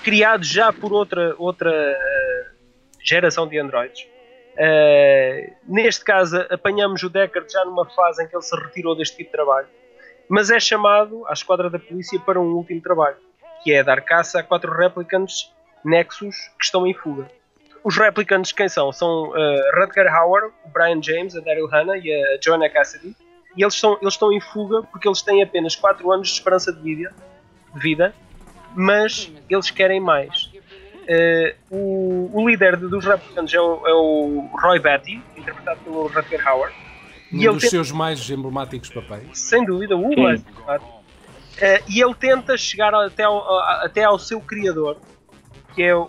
criados 0.03 0.49
já 0.49 0.73
por 0.73 0.93
outra, 0.93 1.35
outra 1.39 1.71
uh, 1.71 2.53
geração 3.01 3.47
de 3.47 3.59
androides 3.59 4.12
Uh, 4.53 5.53
neste 5.67 6.05
caso, 6.05 6.39
apanhamos 6.51 7.03
o 7.03 7.09
Deckard 7.09 7.51
já 7.51 7.65
numa 7.65 7.87
fase 7.87 8.23
em 8.23 8.29
que 8.29 8.37
ele 8.37 8.43
se 8.43 8.55
retirou 8.57 8.95
deste 8.95 9.17
tipo 9.17 9.31
de 9.31 9.37
trabalho, 9.37 9.67
mas 10.29 10.51
é 10.51 10.61
chamado 10.61 11.27
à 11.27 11.33
esquadra 11.33 11.71
da 11.71 11.79
polícia 11.79 12.19
para 12.21 12.41
um 12.41 12.53
último 12.55 12.81
trabalho, 12.81 13.17
que 13.63 13.73
é 13.73 13.83
dar 13.83 14.01
caça 14.03 14.41
a 14.41 14.43
quatro 14.43 14.73
replicants 14.73 15.53
Nexus 15.85 16.37
que 16.59 16.65
estão 16.65 16.87
em 16.87 16.95
fuga. 16.95 17.29
Os 17.83 17.97
replicants 17.97 18.53
quem 18.53 18.69
são? 18.69 18.93
São 18.93 19.31
uh, 19.31 19.81
Rutger 19.81 20.07
Hauer, 20.15 20.53
o 20.65 20.69
Brian 20.69 21.03
James, 21.03 21.35
a 21.35 21.41
Daryl 21.41 21.67
Hannah 21.67 21.99
e 21.99 22.13
a 22.13 22.39
Joanna 22.41 22.69
Cassidy. 22.69 23.17
E 23.57 23.63
eles, 23.63 23.75
são, 23.75 23.99
eles 24.01 24.15
estão 24.15 24.33
em 24.33 24.41
fuga 24.41 24.83
porque 24.85 25.09
eles 25.09 25.21
têm 25.21 25.43
apenas 25.43 25.75
4 25.75 26.11
anos 26.13 26.29
de 26.29 26.35
esperança 26.35 26.73
de 26.73 26.81
vida, 26.81 27.13
de 27.75 27.81
vida 27.81 28.15
mas 28.75 29.31
eles 29.49 29.71
querem 29.71 30.01
mais. 30.01 30.51
Uh, 31.03 31.55
o, 31.69 32.31
o, 32.33 32.49
líder 32.49 32.77
dos 32.77 33.05
Replicants 33.05 33.53
é 33.53 33.61
o, 33.61 33.87
é 33.87 33.93
o, 33.93 34.49
Roy 34.63 34.79
Batty, 34.79 35.21
interpretado 35.37 35.81
pelo 35.81 36.07
Rutger 36.07 36.49
Hauer. 36.49 36.73
Um 37.33 37.41
e 37.41 37.49
dos 37.49 37.69
seus 37.69 37.91
mais 37.91 38.31
emblemáticos 38.31 38.89
papéis. 38.91 39.27
Sem 39.33 39.65
dúvida, 39.65 39.97
o 39.97 40.03
mais 40.23 40.41
emblemático. 40.41 40.91
Uh, 40.93 41.85
e 41.89 42.01
ele 42.01 42.15
tenta 42.15 42.57
chegar 42.57 42.95
até 42.95 43.25
ao, 43.25 43.59
até 43.85 44.05
ao 44.05 44.19
seu 44.19 44.41
criador, 44.41 44.99
que 45.75 45.83
é 45.83 45.95
o, 45.95 46.07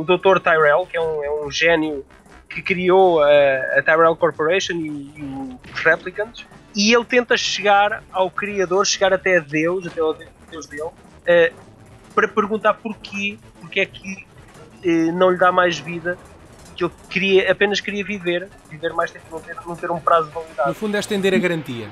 o 0.00 0.04
Dr. 0.04 0.40
Tyrell, 0.40 0.86
que 0.86 0.96
é 0.96 1.00
um, 1.00 1.22
é 1.22 1.44
um 1.44 1.50
gênio 1.50 2.04
que 2.48 2.62
criou 2.62 3.22
a, 3.22 3.28
a 3.78 3.82
Tyrell 3.82 4.16
Corporation 4.16 4.74
e, 4.74 4.86
e, 5.16 5.58
os 5.72 5.80
Replicants. 5.80 6.46
E 6.74 6.92
ele 6.92 7.04
tenta 7.04 7.36
chegar 7.36 8.02
ao 8.10 8.30
criador, 8.30 8.86
chegar 8.86 9.12
até 9.12 9.40
Deus, 9.40 9.86
até 9.86 10.02
o 10.02 10.14
Deus 10.50 10.66
dele, 10.66 10.82
uh, 10.82 11.54
para 12.14 12.28
perguntar 12.28 12.74
porquê 12.74 13.38
porque 13.66 13.80
é 13.80 13.86
que 13.86 14.26
eh, 14.84 15.10
não 15.12 15.30
lhe 15.30 15.36
dá 15.36 15.50
mais 15.50 15.78
vida 15.78 16.16
que 16.76 16.84
ele 16.84 16.92
queria, 17.10 17.50
apenas 17.50 17.80
queria 17.80 18.04
viver, 18.04 18.48
viver 18.70 18.92
mais 18.92 19.10
tempo, 19.10 19.26
não 19.30 19.40
ter, 19.40 19.56
não 19.66 19.74
ter 19.74 19.90
um 19.90 19.98
prazo 19.98 20.28
de 20.28 20.34
validade. 20.34 20.68
No 20.68 20.74
fundo 20.74 20.96
é 20.96 21.00
estender 21.00 21.34
a 21.34 21.38
garantia. 21.38 21.88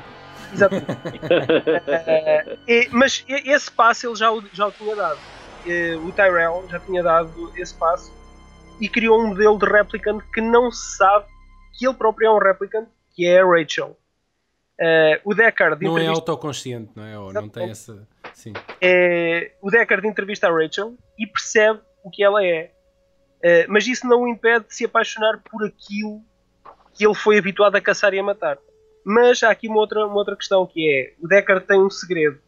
Exatamente. 0.53 0.93
uh, 0.93 2.89
mas 2.93 3.25
esse 3.27 3.73
passo 3.73 4.07
ele 4.07 4.15
já, 4.15 4.29
já 4.53 4.67
o 4.69 4.73
tinha 4.73 4.95
dado. 4.95 5.19
Uh, 5.67 6.07
o 6.07 6.13
Tyrell 6.13 6.67
já 6.69 6.79
tinha 6.79 7.03
dado 7.03 7.53
esse 7.57 7.75
passo 7.75 8.13
e 8.79 8.89
criou 8.89 9.19
um 9.19 9.29
modelo 9.29 9.59
de 9.59 9.67
replicant 9.67 10.23
que 10.33 10.43
não 10.43 10.71
se 10.71 10.97
sabe 10.97 11.25
que 11.77 11.87
ele 11.87 11.95
próprio 11.95 12.29
é 12.29 12.31
um 12.31 12.39
replicant, 12.39 12.87
que 13.17 13.27
é 13.27 13.41
a 13.41 13.47
Rachel. 13.47 13.97
Uh, 14.79 15.19
o 15.25 15.35
Deckard 15.35 15.83
não 15.83 15.97
é 15.97 16.07
autoconsciente, 16.07 16.93
não 16.95 17.05
é? 17.05 17.19
Ou 17.19 17.33
não 17.33 17.49
tem 17.49 17.71
essa. 17.71 18.07
É, 18.81 19.53
o 19.61 19.71
Deckard 19.71 20.07
entrevista 20.07 20.49
a 20.49 20.51
Rachel 20.51 20.95
e 21.19 21.27
percebe 21.27 21.81
o 22.03 22.11
que 22.11 22.23
ela 22.23 22.45
é. 22.45 22.73
Uh, 23.39 23.67
mas 23.69 23.87
isso 23.87 24.07
não 24.07 24.23
o 24.23 24.29
impede 24.29 24.67
de 24.67 24.75
se 24.75 24.85
apaixonar 24.85 25.43
por 25.51 25.65
aquilo 25.65 26.23
que 26.95 27.05
ele 27.05 27.15
foi 27.15 27.39
habituado 27.39 27.77
a 27.77 27.81
caçar 27.81 28.15
e 28.15 28.19
a 28.19 28.23
matar. 28.23 28.59
Mas 29.05 29.43
há 29.43 29.51
aqui 29.51 29.69
uma 29.69 29.79
outra, 29.79 30.07
uma 30.07 30.17
outra 30.17 30.37
questão 30.37 30.67
que 30.67 30.89
é: 30.91 31.15
o 31.23 31.29
Deckard 31.29 31.67
tem 31.67 31.79
um 31.79 31.91
segredo 31.91 32.39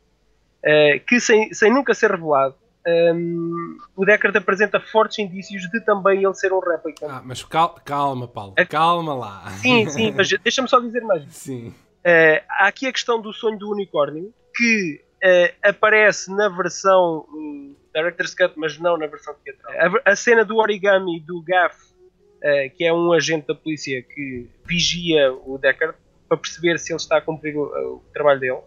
uh, 0.64 1.04
que, 1.06 1.20
sem, 1.20 1.52
sem 1.52 1.72
nunca 1.72 1.92
ser 1.92 2.10
revelado, 2.10 2.54
um, 2.86 3.76
o 3.96 4.04
Deckard 4.04 4.38
apresenta 4.38 4.78
fortes 4.80 5.18
indícios 5.18 5.62
de 5.70 5.80
também 5.80 6.24
ele 6.24 6.34
ser 6.34 6.52
um 6.52 6.60
réplica. 6.60 7.06
Ah, 7.10 7.22
mas 7.24 7.42
cal 7.42 7.74
calma, 7.84 8.28
Paulo, 8.28 8.54
calma 8.68 9.14
lá. 9.14 9.50
Sim, 9.60 9.88
sim, 9.88 10.12
mas 10.12 10.28
deixa-me 10.42 10.68
só 10.68 10.78
dizer 10.80 11.02
mais. 11.02 11.24
Sim. 11.30 11.68
Uh, 11.68 12.40
há 12.48 12.68
aqui 12.68 12.86
a 12.86 12.92
questão 12.92 13.20
do 13.20 13.32
sonho 13.32 13.58
do 13.58 13.68
unicórnio, 13.70 14.32
que 14.54 15.04
uh, 15.26 15.54
aparece 15.62 16.30
na 16.32 16.48
versão 16.48 17.26
um, 17.32 17.74
Director's 17.94 18.34
Cut, 18.34 18.54
mas 18.56 18.78
não 18.78 18.96
na 18.96 19.06
versão 19.06 19.34
teatral. 19.44 20.00
A, 20.04 20.12
a 20.12 20.16
cena 20.16 20.44
do 20.44 20.56
origami 20.56 21.20
do 21.20 21.42
Gaff, 21.42 21.76
uh, 21.82 22.76
que 22.76 22.84
é 22.84 22.92
um 22.92 23.12
agente 23.12 23.46
da 23.46 23.54
polícia 23.54 24.02
que 24.02 24.48
vigia 24.64 25.32
o 25.32 25.58
Deckard 25.58 25.96
para 26.28 26.36
perceber 26.36 26.78
se 26.78 26.92
ele 26.92 26.98
está 26.98 27.18
a 27.18 27.20
cumprir 27.20 27.56
o, 27.56 27.96
o 27.96 28.04
trabalho 28.12 28.40
dele. 28.40 28.60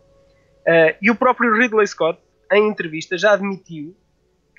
e 1.01 1.09
o 1.09 1.15
próprio 1.15 1.53
Ridley 1.53 1.87
Scott, 1.87 2.19
em 2.51 2.67
entrevista, 2.67 3.17
já 3.17 3.33
admitiu 3.33 3.95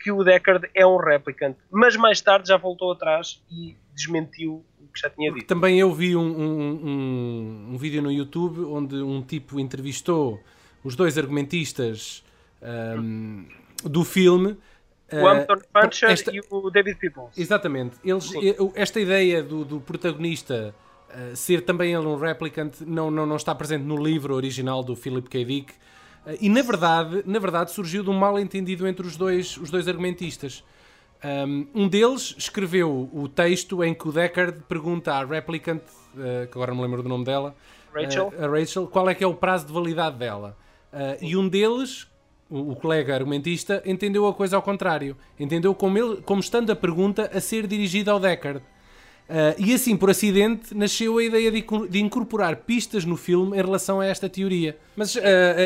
que 0.02 0.10
o 0.10 0.24
Deckard 0.24 0.68
é 0.74 0.86
um 0.86 0.96
replicante, 0.96 1.58
mas 1.70 1.96
mais 1.96 2.20
tarde 2.20 2.48
já 2.48 2.56
voltou 2.56 2.92
atrás 2.92 3.42
e 3.50 3.76
desmentiu 3.94 4.64
que 4.92 5.00
já 5.00 5.10
tinha 5.10 5.32
dito. 5.32 5.46
Também 5.46 5.78
eu 5.78 5.92
vi 5.92 6.16
um, 6.16 6.20
um, 6.20 6.86
um, 6.86 7.68
um, 7.72 7.78
vídeo 7.78 8.02
no 8.02 8.10
YouTube 8.10 8.60
onde 8.64 8.96
um 8.96 9.22
tipo 9.22 9.58
entrevistou 9.58 10.40
os 10.82 10.96
dois 10.96 11.18
argumentistas 11.18 12.24
um, 12.62 13.44
do 13.84 14.04
filme 14.04 14.56
O 15.12 15.26
Anton 15.26 15.56
Puncher 15.72 16.10
esta- 16.10 16.34
e 16.34 16.40
o 16.50 16.70
David 16.70 16.98
Peoples. 16.98 17.36
Exatamente. 17.36 17.96
Eles, 18.04 18.30
esta 18.74 19.00
ideia 19.00 19.42
do, 19.42 19.64
do 19.64 19.80
protagonista 19.80 20.74
uh, 21.08 21.36
ser 21.36 21.62
também 21.62 21.94
ele 21.94 22.06
um 22.06 22.16
replicant 22.16 22.80
não, 22.86 23.10
não, 23.10 23.26
não 23.26 23.36
está 23.36 23.54
presente 23.54 23.82
no 23.84 23.96
livro 23.96 24.34
original 24.34 24.82
do 24.82 24.94
Philip 24.94 25.28
K. 25.28 25.44
Dick. 25.44 25.72
Uh, 25.72 26.36
e 26.40 26.48
na 26.48 26.62
verdade, 26.62 27.22
na 27.26 27.38
verdade 27.38 27.72
surgiu 27.72 28.02
de 28.02 28.10
um 28.10 28.14
mal 28.14 28.38
entendido 28.38 28.86
entre 28.86 29.06
os 29.06 29.16
dois, 29.16 29.56
os 29.56 29.70
dois 29.70 29.88
argumentistas. 29.88 30.62
Um, 31.22 31.66
um 31.74 31.88
deles 31.88 32.34
escreveu 32.38 33.10
o 33.12 33.28
texto 33.28 33.84
em 33.84 33.92
que 33.92 34.08
o 34.08 34.12
Deckard 34.12 34.62
pergunta 34.68 35.12
à 35.12 35.24
replicant, 35.24 35.82
uh, 36.14 36.46
que 36.46 36.52
agora 36.52 36.70
não 36.70 36.76
me 36.76 36.82
lembro 36.82 37.02
do 37.02 37.08
nome 37.08 37.24
dela, 37.24 37.54
Rachel? 37.92 38.32
uh, 38.38 38.44
a 38.44 38.48
Rachel, 38.48 38.86
qual 38.86 39.08
é 39.10 39.14
que 39.14 39.22
é 39.22 39.26
o 39.26 39.34
prazo 39.34 39.66
de 39.66 39.72
validade 39.72 40.16
dela. 40.16 40.56
Uh, 40.92 41.16
e 41.20 41.36
um 41.36 41.48
deles, 41.48 42.06
o, 42.48 42.72
o 42.72 42.76
colega 42.76 43.14
argumentista, 43.14 43.82
entendeu 43.86 44.26
a 44.26 44.34
coisa 44.34 44.56
ao 44.56 44.62
contrário. 44.62 45.16
Entendeu 45.38 45.74
como, 45.74 45.98
ele, 45.98 46.22
como 46.22 46.40
estando 46.40 46.70
a 46.70 46.76
pergunta 46.76 47.30
a 47.32 47.40
ser 47.40 47.66
dirigida 47.66 48.10
ao 48.12 48.20
Deckard. 48.20 48.62
Uh, 49.30 49.54
e 49.58 49.72
assim, 49.72 49.96
por 49.96 50.10
acidente, 50.10 50.74
nasceu 50.74 51.16
a 51.16 51.22
ideia 51.22 51.52
de, 51.52 51.64
de 51.88 52.00
incorporar 52.00 52.56
pistas 52.56 53.04
no 53.04 53.16
filme 53.16 53.56
em 53.56 53.62
relação 53.62 54.00
a 54.00 54.06
esta 54.06 54.28
teoria. 54.28 54.76
Mas 54.96 55.14
uh, 55.14 55.20
uh, 55.20 55.22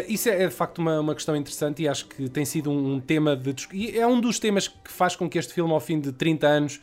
isso 0.06 0.28
é, 0.28 0.42
é, 0.42 0.48
de 0.48 0.54
facto 0.54 0.80
uma, 0.80 1.00
uma 1.00 1.14
questão 1.14 1.34
interessante 1.34 1.82
e 1.82 1.88
acho 1.88 2.04
que 2.04 2.28
tem 2.28 2.44
sido 2.44 2.70
um, 2.70 2.96
um 2.96 3.00
tema 3.00 3.34
de. 3.34 3.54
E 3.72 3.98
é 3.98 4.06
um 4.06 4.20
dos 4.20 4.38
temas 4.38 4.68
que 4.68 4.92
faz 4.92 5.16
com 5.16 5.30
que 5.30 5.38
este 5.38 5.54
filme, 5.54 5.72
ao 5.72 5.80
fim 5.80 5.98
de 5.98 6.12
30 6.12 6.46
anos, 6.46 6.80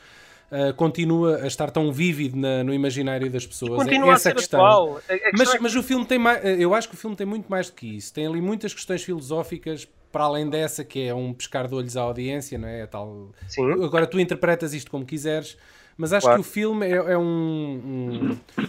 uh, 0.51 0.73
continue 0.75 1.35
a 1.41 1.47
estar 1.47 1.71
tão 1.71 1.91
vívido 1.91 2.37
na- 2.37 2.63
no 2.63 2.73
imaginário 2.73 3.29
das 3.29 3.45
pessoas. 3.45 3.73
É 3.81 3.83
Continua 3.85 4.11
a 4.11 4.13
essa 4.15 4.29
ser 4.29 4.35
questão. 4.35 4.59
atual. 4.65 4.95
A- 4.95 4.97
a 4.97 5.17
questão 5.17 5.31
Mas, 5.37 5.49
é 5.49 5.57
que- 5.57 5.63
mas 5.63 5.75
o 5.75 5.83
filme 5.83 6.05
tem 6.05 6.19
mais. 6.19 6.43
Eu 6.59 6.73
acho 6.73 6.87
que 6.89 6.95
o 6.95 6.97
filme 6.97 7.15
tem 7.15 7.25
muito 7.25 7.47
mais 7.49 7.69
do 7.69 7.73
que 7.73 7.87
isso. 7.97 8.13
Tem 8.13 8.27
ali 8.27 8.41
muitas 8.41 8.73
questões 8.73 9.03
filosóficas, 9.03 9.87
para 10.11 10.25
além 10.25 10.49
dessa, 10.49 10.83
que 10.83 11.01
é 11.07 11.13
um 11.15 11.31
pescar 11.33 11.67
de 11.69 11.73
olhos 11.75 11.95
à 11.95 12.01
audiência, 12.01 12.57
não 12.57 12.67
é? 12.67 12.81
A 12.81 12.87
tal... 12.87 13.29
Sim. 13.47 13.71
Agora 13.83 14.05
tu 14.05 14.19
interpretas 14.19 14.73
isto 14.73 14.91
como 14.91 15.05
quiseres, 15.05 15.57
mas 15.95 16.11
acho 16.11 16.25
Claro. 16.27 16.41
que 16.43 16.49
o 16.49 16.51
filme 16.51 16.85
é, 16.85 16.91
é 17.13 17.17
um, 17.17 17.21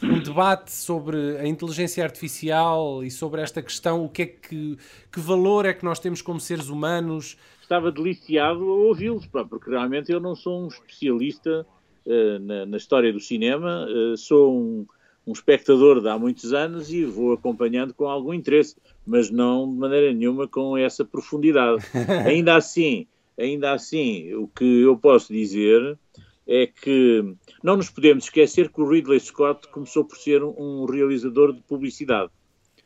um, 0.04 0.06
um 0.14 0.18
debate 0.20 0.70
sobre 0.70 1.38
a 1.38 1.46
inteligência 1.46 2.04
artificial 2.04 3.02
e 3.02 3.10
sobre 3.10 3.40
esta 3.40 3.60
questão, 3.60 4.04
o 4.04 4.08
que 4.08 4.22
é 4.22 4.26
que, 4.26 4.78
que 5.10 5.18
valor 5.20 5.66
é 5.66 5.72
que 5.74 5.84
nós 5.84 5.98
temos 5.98 6.22
como 6.22 6.38
seres 6.38 6.68
humanos. 6.68 7.36
Estava 7.72 7.90
deliciado 7.90 8.68
a 8.68 8.74
ouvi-los, 8.74 9.24
porque 9.24 9.70
realmente 9.70 10.12
eu 10.12 10.20
não 10.20 10.34
sou 10.34 10.62
um 10.62 10.68
especialista 10.68 11.66
eh, 12.04 12.38
na, 12.38 12.66
na 12.66 12.76
história 12.76 13.10
do 13.10 13.18
cinema, 13.18 13.86
eh, 13.88 14.14
sou 14.14 14.54
um, 14.54 14.86
um 15.26 15.32
espectador 15.32 16.02
de 16.02 16.06
há 16.06 16.18
muitos 16.18 16.52
anos 16.52 16.92
e 16.92 17.02
vou 17.06 17.32
acompanhando 17.32 17.94
com 17.94 18.06
algum 18.06 18.34
interesse, 18.34 18.76
mas 19.06 19.30
não 19.30 19.66
de 19.72 19.78
maneira 19.78 20.12
nenhuma 20.12 20.46
com 20.46 20.76
essa 20.76 21.02
profundidade. 21.02 21.82
ainda 22.28 22.56
assim, 22.56 23.06
ainda 23.38 23.72
assim, 23.72 24.34
o 24.34 24.46
que 24.48 24.82
eu 24.82 24.94
posso 24.98 25.32
dizer 25.32 25.98
é 26.46 26.66
que 26.66 27.24
não 27.62 27.78
nos 27.78 27.88
podemos 27.88 28.24
esquecer 28.24 28.68
que 28.68 28.82
o 28.82 28.86
Ridley 28.86 29.18
Scott 29.18 29.66
começou 29.68 30.04
por 30.04 30.18
ser 30.18 30.44
um, 30.44 30.54
um 30.58 30.84
realizador 30.84 31.54
de 31.54 31.62
publicidade. 31.62 32.30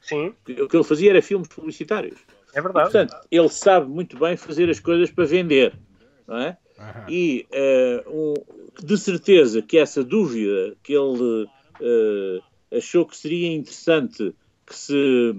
Sim, 0.01 0.33
O 0.63 0.69
que 0.69 0.77
ele 0.77 0.85
fazia 0.85 1.11
era 1.11 1.21
filmes 1.21 1.49
publicitários. 1.49 2.21
É 2.57 2.63
verdade. 2.63 2.91
Portanto, 2.91 3.15
ele 3.31 3.49
sabe 3.49 3.89
muito 3.89 4.17
bem 4.19 4.37
fazer 4.37 4.69
as 4.71 4.81
coisas 4.81 5.11
para 5.11 5.27
vender, 5.27 5.79
não 6.27 6.39
é? 6.39 6.57
E 7.07 7.47
eh, 7.53 8.03
um- 8.09 8.35
de 8.83 8.99
certeza 8.99 9.63
que 9.63 9.79
essa 9.79 10.03
dúvida 10.03 10.77
que 10.83 10.93
ele 10.95 11.49
eh, 11.81 12.43
achou 12.79 13.05
que 13.07 13.17
seria 13.17 13.53
interessante 13.55 14.35
que 14.67 14.75
se 14.75 15.35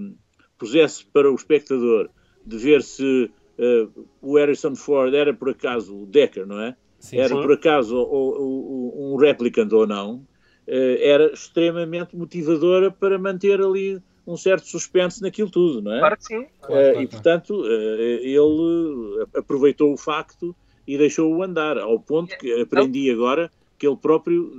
pusesse 0.58 1.04
para 1.06 1.30
o 1.32 1.36
espectador 1.36 2.10
de 2.46 2.58
ver 2.58 2.82
se 2.84 3.32
eh, 3.58 3.88
o 4.22 4.38
Harrison 4.38 4.76
Ford 4.76 5.14
era 5.14 5.34
por 5.34 5.50
acaso 5.50 6.04
o 6.04 6.06
Decker, 6.06 6.46
não 6.46 6.62
é? 6.62 6.76
Sim, 7.00 7.18
era 7.18 7.30
sim. 7.30 7.42
por 7.42 7.52
acaso 7.52 7.98
o- 7.98 8.38
o- 8.40 9.14
um 9.14 9.18
replicant 9.18 9.72
ou 9.74 9.88
não, 9.88 10.24
era 10.68 11.32
extremamente 11.32 12.16
motivadora 12.16 12.92
para 12.92 13.18
manter 13.18 13.62
ali 13.62 14.02
um 14.28 14.36
certo 14.38 14.68
suspense 14.68 15.22
naquilo 15.22 15.50
tudo, 15.50 15.82
não 15.82 15.94
é? 15.94 16.00
Claro 16.00 16.18
que 16.18 16.26
sim. 16.26 16.46
Claro, 16.62 16.82
Eh, 16.82 16.92
claro, 16.92 17.02
e, 17.04 17.08
claro. 17.08 17.10
portanto, 17.10 17.64
eh, 17.66 18.20
ele 18.24 19.26
aproveitou 19.36 19.94
o 19.94 19.98
facto 19.98 20.56
e 20.86 20.98
deixou-o 20.98 21.42
andar, 21.42 21.78
ao 21.78 22.00
ponto 22.00 22.38
que 22.38 22.62
aprendi 22.62 23.10
agora 23.10 23.50
que 23.80 23.86
ele 23.88 23.96
próprio, 23.98 24.52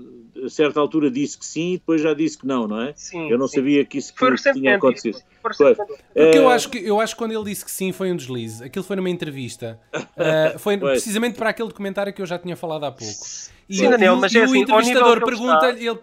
a 0.45 0.49
certa 0.49 0.79
altura, 0.79 1.11
disse 1.11 1.37
que 1.37 1.45
sim 1.45 1.73
e 1.73 1.79
depois 1.79 2.01
já 2.01 2.15
disse 2.15 2.39
que 2.39 2.47
não, 2.47 2.69
não 2.69 2.81
é? 2.81 2.93
Sim, 2.97 3.29
Eu 3.31 3.37
não 3.37 3.49
sim. 3.49 3.57
sabia 3.57 3.85
que 3.85 3.99
isso 3.99 4.15
que 4.15 4.53
tinha 4.53 4.77
acontecido. 4.77 5.19
Foi. 5.57 5.75
Porque 5.75 6.39
eu 6.39 6.49
Eh, 6.49 6.55
acho, 6.55 6.71
que, 6.71 6.79
eu 6.79 7.01
acho 7.01 7.15
que 7.15 7.19
quando 7.19 7.33
ele 7.33 7.45
disse 7.45 7.65
que 7.65 7.71
sim 7.71 7.91
foi 7.91 8.13
um 8.13 8.17
deslize. 8.17 8.63
Aquilo 8.63 8.85
foi 8.85 8.95
numa 8.97 9.11
entrevista. 9.11 9.79
Uh, 9.93 10.57
foi 10.61 10.77
precisamente 10.79 11.37
para 11.37 11.51
aquele 11.51 11.69
documentário 11.69 12.13
que 12.13 12.23
eu 12.23 12.27
já 12.27 12.39
tinha 12.39 12.57
falado 12.57 12.85
há 12.85 12.93
pouco. 12.93 13.27
E, 13.69 13.77
Sim, 13.77 13.91
Daniel, 13.91 14.15
e 14.15 14.17
o- 14.17 14.21
mas 14.21 14.33
e 14.33 14.39
é 14.39 14.41
o 14.41 14.45
assim, 14.45 14.57
ao 14.57 14.63
entrevistador 14.63 15.25
pergunta-lhe, 15.25 15.87
ele, 15.87 15.99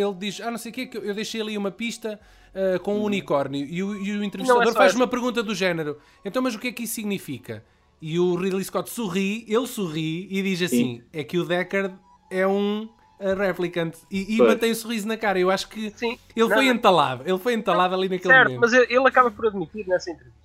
ele 0.00 0.14
diz, 0.18 0.40
ah, 0.40 0.50
não 0.50 0.58
sei 0.58 0.70
o 0.70 0.74
quê, 0.74 0.86
que 0.86 0.96
eu 0.96 1.14
deixei 1.14 1.40
ali 1.40 1.58
uma 1.58 1.70
pista 1.70 2.18
uh, 2.54 2.80
com 2.80 2.96
um 2.98 3.02
unicórnio. 3.02 3.64
E 3.66 3.82
o, 3.82 3.94
e 3.96 4.16
o 4.18 4.24
entrevistador 4.24 4.62
é 4.68 4.72
faz 4.72 4.90
essa. 4.90 4.96
uma 4.98 5.06
pergunta 5.08 5.42
do 5.42 5.54
género, 5.54 5.98
então, 6.24 6.42
mas 6.42 6.54
o 6.54 6.58
que 6.58 6.68
é 6.68 6.72
que 6.72 6.84
isso 6.84 6.94
significa? 6.94 7.64
E 8.02 8.18
o 8.18 8.34
Ridley 8.34 8.64
Scott 8.64 8.88
sorri, 8.90 9.44
ele 9.48 9.66
sorri 9.66 10.26
e 10.30 10.42
diz 10.42 10.62
assim, 10.62 11.02
é 11.12 11.22
que 11.22 11.38
o 11.38 11.44
Deckard 11.44 11.94
é 12.30 12.46
um 12.46 12.88
uh, 13.20 13.34
replicant. 13.36 13.94
E, 14.10 14.36
e 14.36 14.38
mantém 14.38 14.70
o 14.70 14.74
sorriso 14.74 15.06
na 15.06 15.18
cara. 15.18 15.38
Eu 15.38 15.50
acho 15.50 15.68
que 15.68 15.90
Sim. 15.96 16.18
ele 16.34 16.48
Não, 16.48 16.54
foi 16.56 16.64
não. 16.66 16.72
entalado. 16.74 17.22
Ele 17.26 17.38
foi 17.38 17.52
entalado 17.52 17.94
ali 17.94 18.08
naquele 18.08 18.32
Certo, 18.32 18.48
momento. 18.52 18.60
mas 18.60 18.72
ele 18.72 19.06
acaba 19.06 19.30
por 19.30 19.46
admitir 19.48 19.86
nessa 19.86 20.10
entrevista 20.10 20.40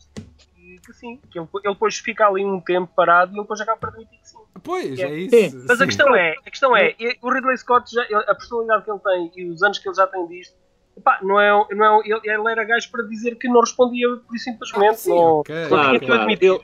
que, 0.85 0.93
sim, 0.93 1.19
que 1.31 1.39
ele, 1.39 1.47
ele 1.63 1.73
depois 1.73 1.97
fica 1.97 2.27
ali 2.27 2.43
um 2.45 2.59
tempo 2.59 2.91
parado 2.95 3.31
e 3.31 3.35
ele 3.35 3.41
depois 3.41 3.59
acaba 3.61 3.79
por 3.79 3.89
admitir 3.89 4.19
que 4.19 4.29
sim. 4.29 4.37
Pois, 4.61 4.99
É. 4.99 5.03
é 5.03 5.17
isso. 5.17 5.35
Sim. 5.59 5.65
Mas 5.67 5.71
a 5.71 5.77
Sim. 5.77 5.85
questão 5.85 6.15
é, 6.15 6.31
a 6.45 6.49
questão 6.51 6.77
é, 6.77 6.95
o 7.21 7.31
Ridley 7.33 7.57
Scott, 7.57 7.91
já, 7.91 8.03
a 8.27 8.35
personalidade 8.35 8.83
que 8.83 8.91
ele 8.91 8.99
tem 8.99 9.31
e 9.35 9.49
os 9.49 9.63
anos 9.63 9.79
que 9.79 9.87
ele 9.87 9.95
já 9.95 10.05
tem 10.07 10.27
disto, 10.27 10.55
epá, 10.97 11.19
não 11.21 11.39
é, 11.39 11.49
não 11.75 12.01
é, 12.01 12.07
ele, 12.07 12.19
ele 12.23 12.51
era 12.51 12.63
gajo 12.63 12.89
para 12.91 13.03
dizer 13.03 13.35
que 13.35 13.47
não 13.47 13.61
respondia 13.61 14.07
por 14.09 14.35
isso 14.35 14.45
simplesmente. 14.45 14.89
Ah, 14.89 14.93
sim, 14.93 15.09
não, 15.09 15.39
ok. 15.39 15.55
não 15.55 15.67
Claro, 15.67 15.95
admitir. 16.11 16.47
Eu- 16.47 16.61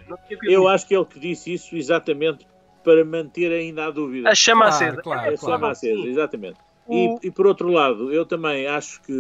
não 0.60 0.68
acho 0.68 0.88
que 0.88 0.96
ele 0.96 1.06
que 1.06 1.20
disse 1.20 1.54
isso 1.54 1.76
exatamente 1.76 2.48
para 2.84 3.06
manter 3.06 3.52
ainda 3.52 3.86
a 3.86 3.92
dúvida. 3.92 4.30
A 4.30 4.36
chama 4.36 4.66
Claro, 4.66 4.76
acesa. 4.76 5.02
claro, 5.02 5.30
É, 5.30 5.34
É 5.34 5.38
claro. 5.38 5.56
chama 5.58 5.72
acesa, 5.72 6.08
exatamente. 6.08 6.58
O- 6.88 7.20
E, 7.24 7.28
e 7.28 7.32
por 7.32 7.48
outro 7.48 7.70
lado, 7.70 8.12
eu 8.12 8.26
também 8.26 8.68
acho 8.68 9.02
que, 9.04 9.14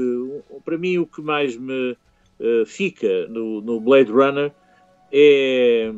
para 0.65 0.77
mim, 0.77 0.97
o 0.97 1.05
que 1.05 1.21
mais 1.21 1.55
me 1.55 1.95
eh, 2.39 2.63
fica 2.65 3.27
no, 3.27 3.61
no 3.61 3.79
Blade 3.79 4.11
Runner 4.11 4.51
é 5.11 5.91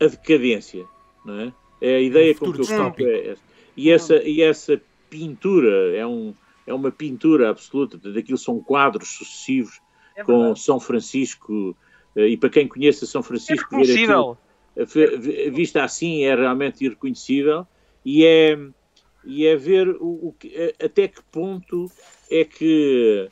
a 0.00 0.06
decadência, 0.06 0.86
não 1.24 1.40
é? 1.40 1.52
É 1.80 1.96
a 1.96 2.00
ideia 2.00 2.32
Um 2.34 2.38
com 2.38 2.52
que 2.52 2.60
eu 2.60 3.06
é 3.08 3.28
essa. 3.28 3.42
E 3.76 3.90
essa, 3.90 4.22
e 4.22 4.42
essa 4.42 4.80
pintura 5.10 5.94
é, 5.96 6.04
um, 6.06 6.34
é 6.68 6.74
uma 6.74 6.90
pintura 6.90 7.50
absoluta, 7.50 7.96
portanto, 7.98 8.18
aquilo 8.18 8.38
são 8.38 8.60
quadros 8.60 9.08
sucessivos 9.08 9.80
é 10.16 10.22
com. 10.24 10.54
São 10.56 10.78
Francisco, 10.78 11.76
eh, 12.16 12.28
e 12.28 12.36
para 12.36 12.50
quem 12.50 12.68
conhece 12.68 13.06
São 13.06 13.20
É 13.20 13.24
Francisco, 13.24 13.76
ver 13.76 13.82
aquilo 13.82 15.18
vi- 15.18 15.50
vista 15.50 15.82
assim 15.82 16.22
é 16.24 16.34
realmente 16.34 16.84
irreconhecível 16.84 17.66
e 18.04 18.24
é, 18.24 18.58
e 19.24 19.46
é 19.46 19.56
ver 19.56 19.88
o, 19.88 20.28
o 20.28 20.34
que- 20.38 20.54
a- 20.80 20.84
até 20.86 21.08
que 21.08 21.22
ponto 21.32 21.90
é 22.30 22.44
que 22.44 23.28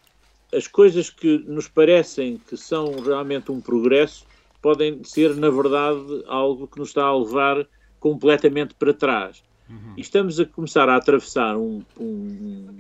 as 0.53 0.67
coisas 0.67 1.11
que 1.11 1.39
nos 1.47 1.69
parecem 1.69 2.39
que 2.49 2.57
são 2.57 2.97
realmente 3.01 3.53
um 3.53 3.61
progresso 3.61 4.25
podem 4.63 5.05
ser, 5.05 5.35
na 5.37 5.51
verdade, 5.51 6.25
algo 6.27 6.67
que 6.67 6.79
nos 6.79 6.89
está 6.89 7.05
a 7.05 7.17
levar 7.17 7.67
completamente 8.01 8.75
para 8.75 8.93
trás. 8.95 9.43
E 9.97 10.01
estamos 10.01 10.39
a 10.41 10.45
começar 10.45 10.89
a 10.89 10.97
atravessar 10.97 11.57
um- 11.57 11.83
um- 11.99 12.77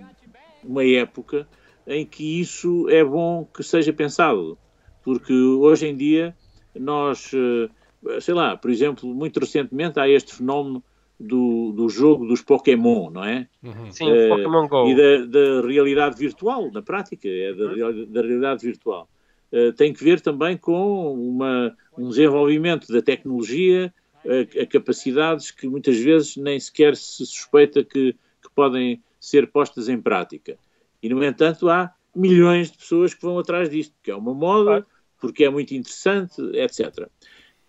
uma 0.63 0.85
época 0.85 1.49
em 1.87 2.05
que 2.05 2.41
isso 2.41 2.89
é 2.89 3.05
bom 3.05 3.45
que 3.47 3.63
seja 3.63 3.93
pensado, 3.93 4.59
porque 5.03 5.33
hoje 5.33 5.87
em 5.87 5.97
dia 5.97 6.37
nós, 6.75 7.31
eh, 7.33 8.21
sei 8.21 8.35
lá, 8.35 8.57
por 8.57 8.71
exemplo, 8.71 9.13
muito 9.15 9.41
recentemente 9.41 9.99
há 10.01 10.09
este 10.09 10.35
fenómeno 10.35 10.83
do, 11.19 11.73
do 11.73 11.89
jogo 11.89 12.27
dos 12.27 12.43
Pokémon, 12.43 13.11
não 13.11 13.25
é? 13.25 13.49
Uhum. 13.63 13.91
Sim, 13.91 14.11
Eh, 14.11 14.29
Pokémon 14.29 14.69
Go. 14.69 14.89
E 14.89 14.95
da, 14.95 15.27
da 15.27 15.67
realidade 15.67 16.17
virtual, 16.19 16.71
na 16.73 16.83
prática, 16.83 17.29
é 17.29 17.55
da, 17.55 17.73
real- 17.75 18.07
da 18.07 18.21
realidade 18.21 18.67
virtual. 18.67 19.09
Eh, 19.53 19.73
tem 19.73 19.93
que 19.93 20.03
ver 20.03 20.21
também 20.21 20.57
com 20.57 21.15
uma, 21.15 21.75
um 21.97 22.09
desenvolvimento 22.09 22.93
da 22.93 23.01
tecnologia, 23.01 23.93
a, 24.25 24.63
a 24.63 24.67
capacidades 24.67 25.51
que 25.51 25.69
muitas 25.69 25.97
vezes 25.99 26.37
nem 26.37 26.59
sequer 26.59 26.97
se 26.97 27.25
suspeita 27.25 27.85
que, 27.85 28.13
que 28.13 28.51
podem 28.55 29.03
ser 29.27 29.51
postas 29.51 29.89
em 29.89 30.01
prática. 30.01 30.57
E, 31.03 31.09
no 31.09 31.23
entanto, 31.25 31.69
há 31.69 31.93
milhões 32.15 32.71
de 32.71 32.79
pessoas 32.79 33.13
que 33.13 33.23
vão 33.23 33.39
atrás 33.39 33.69
disto, 33.69 33.93
porque 33.97 34.13
é 34.13 34.15
uma 34.15 34.33
moda, 34.33 34.87
porque 35.21 35.45
é 35.45 35.51
muito 35.51 35.75
interessante, 35.75 36.41
etc. 36.55 37.09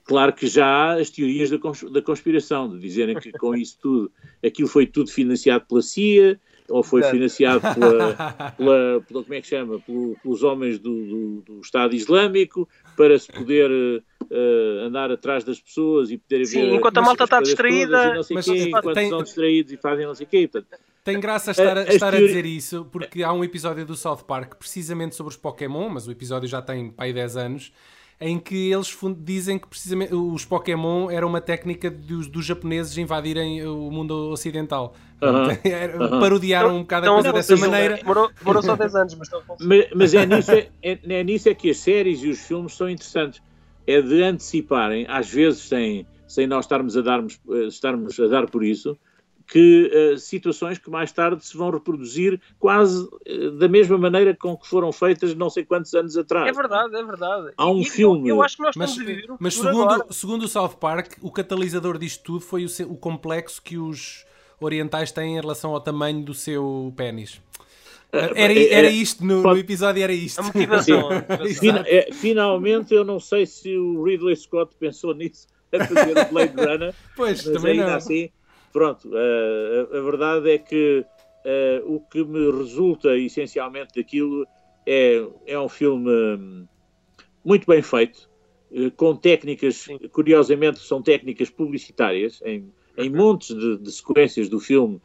Claro 0.04 0.34
que 0.34 0.46
já 0.46 0.68
há 0.68 0.94
as 0.94 1.10
teorias 1.10 1.50
da, 1.50 1.58
cons- 1.58 1.92
da 1.92 2.02
conspiração, 2.02 2.70
de 2.70 2.80
dizerem 2.80 3.20
que 3.20 3.32
com 3.32 3.56
isso 3.56 3.78
tudo, 3.82 4.12
aquilo 4.46 4.68
foi 4.68 4.86
tudo 4.86 5.12
financiado 5.12 5.66
pela 5.68 5.82
CIA, 5.82 6.40
ou 6.70 6.84
foi 6.84 7.02
financiado 7.02 7.62
pela, 7.62 8.14
pela, 8.56 9.02
pela, 9.02 9.24
como 9.24 9.34
é 9.34 9.42
que 9.42 9.48
chama, 9.48 9.80
Pelo, 9.80 10.16
pelos 10.22 10.44
homens 10.44 10.78
do, 10.78 10.94
do, 10.94 11.42
do, 11.42 11.60
Estado 11.62 11.96
Islâmico 11.96 12.70
para 12.96 13.18
se 13.18 13.32
poder 13.32 13.72
uh, 13.72 14.86
andar 14.86 15.12
atrás 15.12 15.44
das 15.44 15.60
pessoas 15.60 16.12
e 16.12 16.18
poder 16.20 16.46
Sim, 16.46 16.62
ver 16.62 16.74
enquanto 16.76 16.98
a 17.00 17.02
malta 17.02 17.24
está 17.24 17.42
distraída, 17.42 18.14
mas, 18.30 18.46
quê, 18.46 18.70
enquanto 18.70 18.94
tem, 18.94 19.04
estão 19.06 19.24
distraídos 19.24 19.74
e 19.74 19.78
fazem 19.78 20.06
não 20.06 20.14
sei 20.14 20.28
o 20.28 20.30
quê. 20.30 20.48
Portanto, 20.48 20.80
tem 21.08 21.22
graça 21.22 21.52
estar, 21.52 21.78
a, 21.78 21.84
estar 21.84 22.14
a 22.14 22.18
dizer 22.18 22.46
isso, 22.46 22.86
porque 22.92 23.24
há 23.24 23.32
um 23.32 23.42
episódio 23.42 23.86
do 23.86 23.96
South 23.96 24.24
Park 24.28 24.56
precisamente 24.56 25.16
sobre 25.16 25.32
os 25.32 25.38
Pokémon, 25.38 25.88
mas 25.88 26.06
o 26.06 26.12
episódio 26.12 26.50
já 26.50 26.62
tem 26.62 26.90
pai 26.92 27.14
10 27.14 27.38
anos, 27.38 27.72
em 28.20 28.38
que 28.38 28.70
eles 28.70 28.94
dizem 29.20 29.58
que 29.58 29.68
precisamente 29.68 30.14
os 30.14 30.44
Pokémon 30.44 31.10
era 31.10 31.26
uma 31.26 31.40
técnica 31.40 31.90
dos, 31.90 32.28
dos 32.28 32.46
japoneses 32.46 32.98
invadirem 32.98 33.66
o 33.66 33.90
mundo 33.90 34.32
ocidental. 34.32 34.96
Uh 35.22 35.28
-huh. 35.28 35.52
uh 35.52 36.10
-huh. 36.10 36.20
Parodiaram 36.20 36.76
um 36.76 36.82
bocado 36.82 37.10
a 37.10 37.14
coisa 37.14 37.32
dessa 37.32 37.56
maneira. 37.56 37.96
Demorou, 38.04 38.30
demorou 38.38 38.62
só 38.62 38.76
10 38.76 38.96
anos, 38.96 39.16
mas, 39.16 39.30
mas, 39.62 39.88
mas 39.96 40.14
é, 40.14 40.26
nisso 40.26 40.52
é, 40.52 40.68
é, 40.84 41.00
é 41.08 41.24
nisso 41.24 41.48
é 41.48 41.54
que 41.54 41.70
as 41.70 41.78
séries 41.78 42.22
e 42.22 42.28
os 42.28 42.40
filmes 42.40 42.74
são 42.74 42.90
interessantes. 42.90 43.42
É 43.86 44.02
de 44.02 44.22
anteciparem, 44.24 45.06
às 45.08 45.30
vezes 45.30 45.62
sem, 45.62 46.06
sem 46.28 46.48
nós 46.48 46.66
estarmos 46.66 46.98
a, 46.98 47.02
darmos, 47.02 47.40
eh, 47.50 47.68
estarmos 47.68 48.20
a 48.20 48.28
dar 48.28 48.50
por 48.50 48.62
isso, 48.62 48.98
que 49.48 49.90
uh, 50.14 50.18
situações 50.18 50.78
que 50.78 50.90
mais 50.90 51.12
tarde 51.12 51.46
se 51.46 51.56
vão 51.56 51.72
reproduzir 51.72 52.40
quase 52.60 53.02
uh, 53.04 53.52
da 53.58 53.70
mesma 53.70 53.98
maneira 53.98 54.36
com 54.36 54.58
que 54.58 54.68
foram 54.68 54.92
feitas 54.92 55.34
não 55.34 55.50
sei 55.50 55.64
quantos 55.64 55.94
anos 55.94 56.18
atrás. 56.18 56.50
É 56.50 56.52
verdade, 56.52 56.96
é 56.96 57.04
verdade. 57.04 57.54
Há 57.56 57.72
um 57.72 57.80
e, 57.80 57.86
filme. 57.86 58.28
Eu, 58.28 58.36
eu, 58.36 58.44
acho 58.44 58.58
que 58.58 58.64
nós 58.64 58.76
mas, 58.76 58.90
estamos 58.90 59.10
a 59.10 59.16
viver 59.16 59.34
Mas 59.40 59.54
segundo, 59.56 60.06
segundo 60.12 60.44
o 60.44 60.48
South 60.48 60.76
Park, 60.80 61.14
o 61.22 61.32
catalisador 61.32 61.98
disto 61.98 62.24
tudo 62.24 62.42
foi 62.42 62.66
o, 62.66 62.70
o 62.90 62.98
complexo 62.98 63.62
que 63.62 63.78
os 63.78 64.26
orientais 64.60 65.12
têm 65.12 65.38
em 65.38 65.42
relação 65.42 65.72
ao 65.72 65.80
tamanho 65.80 66.24
do 66.26 66.34
seu 66.34 66.94
pênis. 66.98 67.42
Eh, 68.12 68.32
era, 68.36 68.54
era 68.54 68.90
isto, 68.90 69.24
no, 69.24 69.44
no, 69.44 69.58
episódio 69.58 70.04
era 70.04 70.14
isto. 70.14 70.40
A 70.40 70.44
motivação. 70.44 71.10
Finalmente, 72.14 72.94
eu 72.94 73.06
não 73.06 73.20
sei 73.20 73.46
se 73.46 73.78
o 73.78 74.04
Ridley 74.04 74.36
Scott 74.36 74.74
pensou 74.78 75.14
nisso 75.14 75.48
a 75.72 75.86
fazer 75.86 76.18
o 76.18 76.26
Blade 76.34 76.54
Runner. 76.56 76.96
Pois, 77.16 77.44
também 77.44 77.74
ainda 77.74 77.88
não. 77.88 77.96
assim 77.96 78.30
Pronto, 78.78 79.10
uh, 79.10 79.92
a, 79.92 79.98
a, 79.98 80.02
verdade 80.04 80.52
é 80.52 80.60
que 80.60 81.04
uh, 81.04 81.96
o 81.96 82.00
que 82.00 82.24
me 82.24 82.52
resulta 82.52 83.18
essencialmente 83.18 83.96
daquilo 83.96 84.46
é, 84.86 85.26
é 85.48 85.60
um 85.60 85.68
filme 85.68 86.68
muito 87.44 87.66
bem 87.66 87.82
feito, 87.82 88.30
uh, 88.70 88.92
com 88.92 89.16
técnicas, 89.16 89.78
Sim. 89.78 89.98
curiosamente, 90.12 90.78
são 90.78 91.02
técnicas 91.02 91.50
publicitárias, 91.50 92.40
em, 92.46 92.72
em 92.96 93.10
montes 93.10 93.56
de, 93.56 93.80
de 93.80 93.92
sequências 93.92 94.48
do 94.48 94.60
filme. 94.60 95.02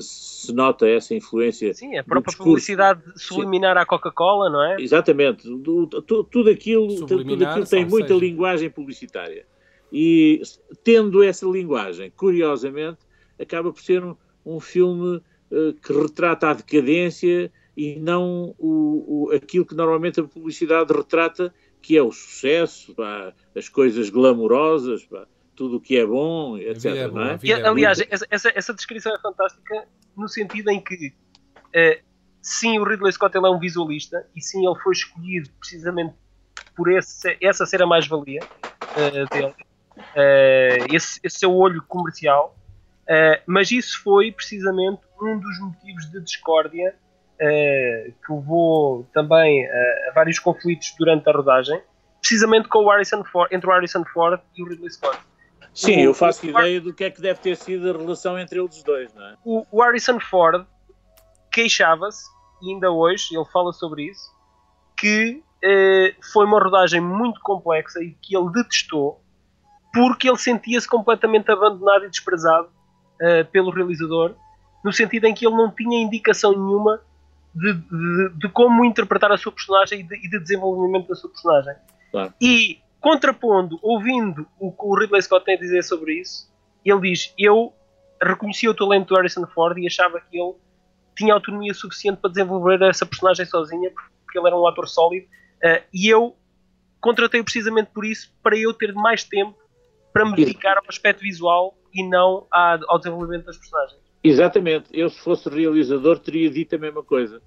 se 0.00 0.54
nota 0.54 0.88
essa 0.88 1.12
influência. 1.12 1.74
Sim, 1.74 1.98
a 1.98 2.04
própria 2.04 2.36
publicidade 2.36 3.02
subliminar 3.16 3.74
Sim. 3.74 3.82
à 3.82 3.86
Coca-Cola, 3.86 4.48
não 4.48 4.62
é? 4.62 4.80
Exatamente. 4.80 5.48
Do, 5.48 5.86
do, 5.86 6.22
tudo 6.22 6.48
aquilo, 6.48 6.94
tudo 7.04 7.22
aquilo 7.22 7.66
tem 7.66 7.84
muita 7.84 8.14
seja. 8.14 8.20
linguagem 8.20 8.70
publicitária. 8.70 9.44
E 9.92 10.40
tendo 10.84 11.24
essa 11.24 11.44
linguagem, 11.44 12.12
curiosamente, 12.16 13.05
acaba 13.40 13.72
por 13.72 13.80
ser 13.80 14.04
um, 14.04 14.16
um 14.44 14.60
filme 14.60 15.16
uh, 15.50 15.72
que 15.74 15.92
retrata 15.92 16.48
a 16.48 16.54
decadência 16.54 17.50
e 17.76 17.96
não 17.96 18.54
o, 18.58 19.28
o, 19.28 19.32
aquilo 19.32 19.66
que 19.66 19.74
normalmente 19.74 20.20
a 20.20 20.24
publicidade 20.24 20.92
retrata, 20.92 21.52
que 21.82 21.96
é 21.96 22.02
o 22.02 22.10
sucesso, 22.10 22.94
pá, 22.94 23.34
as 23.54 23.68
coisas 23.68 24.08
glamourosas, 24.08 25.04
pá, 25.04 25.26
tudo 25.54 25.76
o 25.76 25.80
que 25.80 25.98
é 25.98 26.06
bom, 26.06 26.56
etc. 26.56 26.84
É 26.86 27.08
bom, 27.08 27.20
é? 27.20 27.38
E, 27.42 27.52
aliás, 27.52 28.00
essa, 28.10 28.26
essa, 28.30 28.52
essa, 28.54 28.74
descrição 28.74 29.14
é 29.14 29.18
fantástica 29.18 29.86
no 30.16 30.26
sentido 30.26 30.70
em 30.70 30.80
que 30.80 31.08
uh, 31.08 32.02
sim, 32.40 32.78
o 32.78 32.84
Ridley 32.84 33.12
Scott 33.12 33.36
ele 33.36 33.46
é 33.46 33.50
um 33.50 33.58
visualista 33.58 34.26
e 34.34 34.40
sim, 34.40 34.66
ele 34.66 34.78
foi 34.80 34.92
escolhido 34.92 35.50
precisamente 35.58 36.14
por 36.74 36.90
esse, 36.90 37.36
essa 37.42 37.66
ser 37.66 37.82
a 37.82 37.86
mais-valia 37.86 38.40
uh, 38.42 39.34
dele. 39.34 39.54
Uh, 39.96 40.94
esse, 40.94 41.20
esse 41.22 41.38
seu 41.38 41.54
olho 41.54 41.82
comercial 41.82 42.55
Uh, 43.08 43.40
mas 43.46 43.70
isso 43.70 44.02
foi 44.02 44.32
precisamente 44.32 45.00
um 45.22 45.38
dos 45.38 45.60
motivos 45.60 46.10
de 46.10 46.20
discórdia 46.20 46.92
uh, 47.34 48.12
que 48.12 48.32
levou 48.32 49.06
também 49.14 49.64
uh, 49.64 50.10
a 50.10 50.12
vários 50.12 50.40
conflitos 50.40 50.92
durante 50.98 51.28
a 51.28 51.32
rodagem, 51.32 51.80
precisamente 52.20 52.68
com 52.68 52.80
o 52.80 52.90
Harrison 52.90 53.22
Ford, 53.22 53.52
entre 53.52 53.70
o 53.70 53.72
Harrison 53.72 54.04
Ford 54.04 54.40
e 54.56 54.62
o 54.62 54.68
Ridley 54.68 54.90
Scott. 54.90 55.20
Sim, 55.72 55.98
o, 55.98 56.00
eu 56.06 56.14
faço 56.14 56.46
ideia 56.46 56.80
do 56.80 56.92
que 56.92 57.04
é 57.04 57.10
que 57.10 57.20
deve 57.20 57.38
ter 57.38 57.56
sido 57.56 57.88
a 57.90 57.96
relação 57.96 58.36
entre 58.36 58.58
eles 58.58 58.82
dois, 58.82 59.14
não 59.14 59.24
é? 59.24 59.36
O, 59.44 59.64
o 59.70 59.82
Harrison 59.82 60.18
Ford 60.18 60.66
queixava-se, 61.52 62.24
e 62.60 62.72
ainda 62.72 62.90
hoje 62.90 63.28
ele 63.36 63.44
fala 63.52 63.72
sobre 63.72 64.10
isso, 64.10 64.34
que 64.98 65.42
foi 66.32 66.44
uma 66.44 66.62
rodagem 66.62 67.00
muito 67.00 67.40
complexa 67.40 68.00
e 68.00 68.12
que 68.22 68.36
ele 68.36 68.50
detestou 68.52 69.20
porque 69.92 70.28
ele 70.28 70.38
sentia-se 70.38 70.86
completamente 70.86 71.50
abandonado 71.50 72.04
e 72.04 72.10
desprezado 72.10 72.68
uh, 73.20 73.44
pelo 73.50 73.70
realizador, 73.70 74.34
no 74.84 74.92
sentido 74.92 75.26
em 75.26 75.34
que 75.34 75.46
ele 75.46 75.56
não 75.56 75.70
tinha 75.70 76.00
indicação 76.00 76.52
nenhuma 76.52 77.00
de, 77.54 77.72
de, 77.72 78.28
de 78.38 78.48
como 78.50 78.84
interpretar 78.84 79.32
a 79.32 79.36
sua 79.36 79.52
personagem 79.52 80.00
e 80.00 80.02
de, 80.02 80.14
e 80.16 80.28
de 80.28 80.38
desenvolvimento 80.38 81.08
da 81.08 81.14
sua 81.14 81.30
personagem. 81.30 81.74
Claro. 82.10 82.34
E 82.40 82.80
contrapondo, 83.00 83.78
ouvindo 83.82 84.46
o 84.58 84.70
que 84.70 84.84
o 84.84 84.94
Ridley 84.94 85.22
Scott 85.22 85.44
tem 85.44 85.54
a 85.54 85.58
dizer 85.58 85.82
sobre 85.82 86.20
isso, 86.20 86.50
ele 86.84 87.00
diz: 87.00 87.34
Eu 87.38 87.72
reconhecia 88.22 88.70
o 88.70 88.74
talento 88.74 89.08
do 89.08 89.16
Harrison 89.16 89.46
Ford 89.46 89.76
e 89.78 89.86
achava 89.86 90.20
que 90.20 90.38
ele 90.38 90.54
tinha 91.16 91.34
autonomia 91.34 91.72
suficiente 91.72 92.18
para 92.20 92.30
desenvolver 92.30 92.80
essa 92.82 93.06
personagem 93.06 93.46
sozinha, 93.46 93.90
porque 94.24 94.38
ele 94.38 94.46
era 94.46 94.58
um 94.58 94.66
ator 94.66 94.86
sólido, 94.86 95.26
uh, 95.26 95.82
e 95.92 96.08
eu 96.08 96.36
contratei-o 97.00 97.44
precisamente 97.44 97.90
por 97.92 98.04
isso, 98.04 98.32
para 98.42 98.56
eu 98.56 98.72
ter 98.74 98.92
mais 98.92 99.24
tempo 99.24 99.56
para 100.12 100.24
me 100.24 100.34
dedicar 100.34 100.78
ao 100.78 100.84
aspecto 100.88 101.20
visual 101.20 101.75
e 101.96 102.08
não 102.08 102.46
ao 102.50 102.98
desenvolvimento 102.98 103.46
das 103.46 103.56
personagens. 103.56 104.00
Exatamente. 104.22 104.88
Eu, 104.92 105.08
se 105.08 105.18
fosse 105.20 105.48
realizador, 105.48 106.18
teria 106.18 106.50
dito 106.50 106.74
a 106.74 106.78
mesma 106.78 107.02
coisa. 107.02 107.40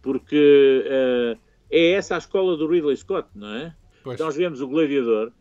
Porque 0.00 0.84
uh, 0.86 1.38
é 1.70 1.92
essa 1.92 2.16
a 2.16 2.18
escola 2.18 2.56
do 2.56 2.66
Ridley 2.66 2.96
Scott, 2.96 3.28
não 3.34 3.54
é? 3.54 3.74
Pois. 4.02 4.18
Nós 4.18 4.36
vemos 4.36 4.60
o 4.60 4.66
Gladiador 4.66 5.32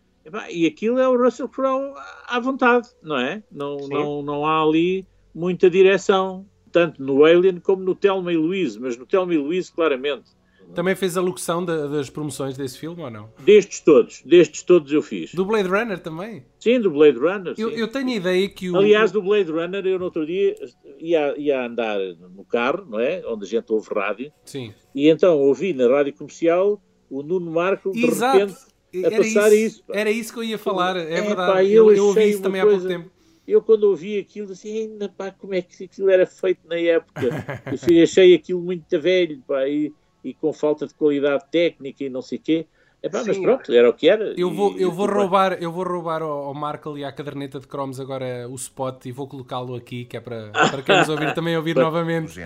e 0.49 0.67
aquilo 0.67 0.99
é 0.99 1.07
o 1.07 1.17
Russell 1.17 1.49
Crowe 1.49 1.93
à 2.27 2.39
vontade, 2.39 2.89
não 3.01 3.17
é? 3.17 3.41
Não, 3.51 3.77
não, 3.87 4.21
não 4.21 4.45
há 4.45 4.61
ali 4.61 5.05
muita 5.33 5.69
direção, 5.69 6.45
tanto 6.71 7.01
no 7.01 7.25
Alien 7.25 7.59
como 7.59 7.83
no 7.83 7.95
Thelma 7.95 8.31
e 8.31 8.37
Louise, 8.37 8.79
mas 8.79 8.95
no 8.95 9.05
Thelma 9.05 9.33
e 9.33 9.37
Louise, 9.37 9.71
claramente. 9.71 10.29
Também 10.73 10.95
fez 10.95 11.17
a 11.17 11.21
locução 11.21 11.63
das 11.63 12.09
promoções 12.09 12.57
desse 12.57 12.77
filme 12.77 13.01
ou 13.01 13.09
não? 13.09 13.29
Destes 13.39 13.81
todos, 13.81 14.21
destes 14.23 14.63
todos 14.63 14.91
eu 14.91 15.01
fiz. 15.01 15.33
Do 15.33 15.45
Blade 15.45 15.67
Runner 15.67 15.99
também? 15.99 16.45
Sim, 16.59 16.79
do 16.79 16.91
Blade 16.91 17.17
Runner. 17.17 17.53
Eu, 17.57 17.69
eu, 17.71 17.87
tenho 17.87 18.09
a 18.09 18.15
ideia 18.15 18.49
que 18.49 18.69
o. 18.69 18.77
Aliás, 18.77 19.11
do 19.11 19.21
Blade 19.21 19.51
Runner, 19.51 19.85
eu 19.85 19.99
no 19.99 20.05
outro 20.05 20.25
dia 20.25 20.55
ia, 20.99 21.37
ia 21.37 21.65
andar 21.65 21.97
no 22.35 22.45
carro, 22.45 22.85
não 22.89 22.99
é? 22.99 23.21
Onde 23.25 23.45
a 23.45 23.47
gente 23.47 23.71
ouve 23.71 23.93
rádio. 23.93 24.31
Sim. 24.45 24.73
E 24.95 25.09
então 25.09 25.37
ouvi 25.39 25.73
na 25.73 25.87
rádio 25.87 26.13
comercial 26.13 26.81
o 27.09 27.21
Nuno 27.21 27.51
Marco 27.51 27.91
de 27.91 28.05
Exato. 28.05 28.37
repente 28.37 28.57
a 28.93 29.07
era 29.07 29.17
passar 29.17 29.53
isso. 29.53 29.81
isso 29.81 29.83
era 29.89 30.11
isso 30.11 30.33
que 30.33 30.39
eu 30.39 30.43
ia 30.43 30.57
falar, 30.57 30.95
é, 30.97 31.13
é 31.13 31.21
verdade. 31.21 31.53
Pá, 31.53 31.63
eu, 31.63 31.93
eu 31.93 32.07
ouvi 32.07 32.29
isso 32.29 32.41
também 32.41 32.61
coisa... 32.61 32.77
há 32.77 32.79
pouco 32.79 32.93
tempo 32.93 33.21
eu 33.47 33.61
quando 33.61 33.83
ouvi 33.83 34.17
aquilo, 34.17 34.51
assim, 34.51 34.83
ainda 34.83 35.09
pá, 35.09 35.31
como 35.31 35.53
é 35.53 35.61
que 35.61 35.83
aquilo 35.83 36.09
era 36.09 36.25
feito 36.25 36.61
na 36.67 36.77
época? 36.77 37.21
eu 37.89 38.03
achei 38.03 38.33
aquilo 38.33 38.61
muito 38.61 38.99
velho, 38.99 39.41
pá, 39.47 39.67
e, 39.67 39.93
e 40.23 40.33
com 40.33 40.53
falta 40.53 40.87
de 40.87 40.93
qualidade 40.93 41.45
técnica 41.51 42.03
e 42.03 42.09
não 42.09 42.21
sei 42.21 42.37
o 42.37 42.41
quê. 42.41 42.67
Epá, 43.03 43.23
mas 43.25 43.35
pronto, 43.39 43.73
era 43.73 43.89
o 43.89 43.93
que 43.93 44.07
era. 44.07 44.33
Eu 44.37 44.53
vou, 44.53 44.77
e, 44.77 44.83
eu 44.83 44.91
vou 44.91 45.07
roubar, 45.07 45.53
eu 45.53 45.71
vou 45.71 45.83
roubar 45.83 46.21
ao, 46.21 46.45
ao 46.45 46.53
Markle 46.53 46.99
e 46.99 47.03
à 47.03 47.11
caderneta 47.11 47.59
de 47.59 47.65
cromos 47.65 47.99
agora 47.99 48.47
o 48.47 48.53
spot 48.53 49.07
e 49.07 49.11
vou 49.11 49.27
colocá-lo 49.27 49.73
aqui, 49.75 50.05
que 50.05 50.17
é 50.17 50.19
para, 50.19 50.51
para 50.51 50.83
quem 50.83 50.97
nos 50.97 51.09
ouvir 51.09 51.33
também 51.35 51.57
ouvir 51.57 51.75
novamente. 51.75 52.39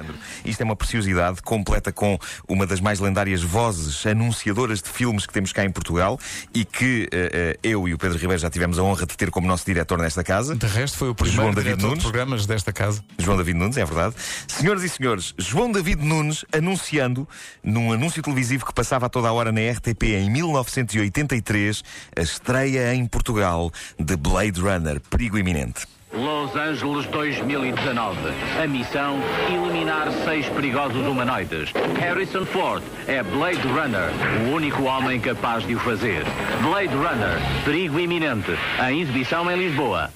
Isto 0.45 0.61
é 0.61 0.63
uma 0.63 0.75
preciosidade 0.75 1.41
completa 1.41 1.91
com 1.91 2.17
uma 2.47 2.65
das 2.65 2.79
mais 2.79 3.01
lendárias 3.01 3.43
vozes 3.43 4.05
anunciadoras 4.07 4.81
de 4.81 4.87
filmes 4.87 5.25
que 5.25 5.33
temos 5.33 5.51
cá 5.51 5.65
em 5.65 5.71
Portugal 5.71 6.17
e 6.53 6.63
que 6.63 7.03
uh, 7.03 7.57
uh, 7.57 7.59
eu 7.61 7.87
e 7.89 7.93
o 7.93 7.97
Pedro 7.97 8.17
Ribeiro 8.17 8.41
já 8.41 8.49
tivemos 8.49 8.79
a 8.79 8.83
honra 8.83 9.05
de 9.05 9.17
ter 9.17 9.29
como 9.31 9.45
nosso 9.47 9.65
diretor 9.65 9.97
nesta 9.97 10.23
casa. 10.23 10.55
De 10.55 10.67
resto, 10.67 10.97
foi 10.97 11.09
o 11.09 11.15
primeiro 11.15 11.41
João 11.41 11.53
David 11.53 11.81
Nunes. 11.81 11.97
de 11.97 12.03
programas 12.03 12.45
desta 12.45 12.71
casa. 12.71 13.03
João 13.19 13.35
David 13.35 13.59
Nunes, 13.59 13.75
é 13.75 13.83
verdade. 13.83 14.15
Senhoras 14.47 14.83
e 14.83 14.89
senhores, 14.89 15.33
João 15.37 15.69
David 15.69 16.01
Nunes 16.01 16.45
anunciando 16.53 17.27
num 17.61 17.91
anúncio 17.91 18.23
televisivo 18.23 18.65
que 18.65 18.73
passava 18.73 19.07
a 19.07 19.09
toda 19.09 19.27
a 19.27 19.33
hora 19.33 19.51
na 19.51 19.59
RTP 19.59 20.03
em 20.03 20.29
1983, 20.47 21.83
a 22.17 22.21
estreia 22.21 22.93
em 22.93 23.05
Portugal 23.05 23.71
de 23.99 24.15
Blade 24.15 24.59
Runner, 24.61 24.99
perigo 25.09 25.37
iminente. 25.37 25.85
Los 26.13 26.55
Angeles 26.55 27.05
2019. 27.07 28.17
A 28.63 28.67
missão: 28.67 29.19
eliminar 29.49 30.09
seis 30.23 30.47
perigosos 30.47 31.05
humanoides. 31.05 31.71
Harrison 31.99 32.45
Ford 32.45 32.81
é 33.05 33.21
Blade 33.21 33.67
Runner, 33.67 34.09
o 34.47 34.53
único 34.53 34.83
homem 34.83 35.19
capaz 35.19 35.67
de 35.67 35.75
o 35.75 35.79
fazer. 35.79 36.23
Blade 36.61 36.93
Runner, 36.95 37.37
perigo 37.65 37.99
iminente. 37.99 38.51
A 38.79 38.93
exibição 38.93 39.51
em 39.51 39.57
Lisboa. 39.57 40.09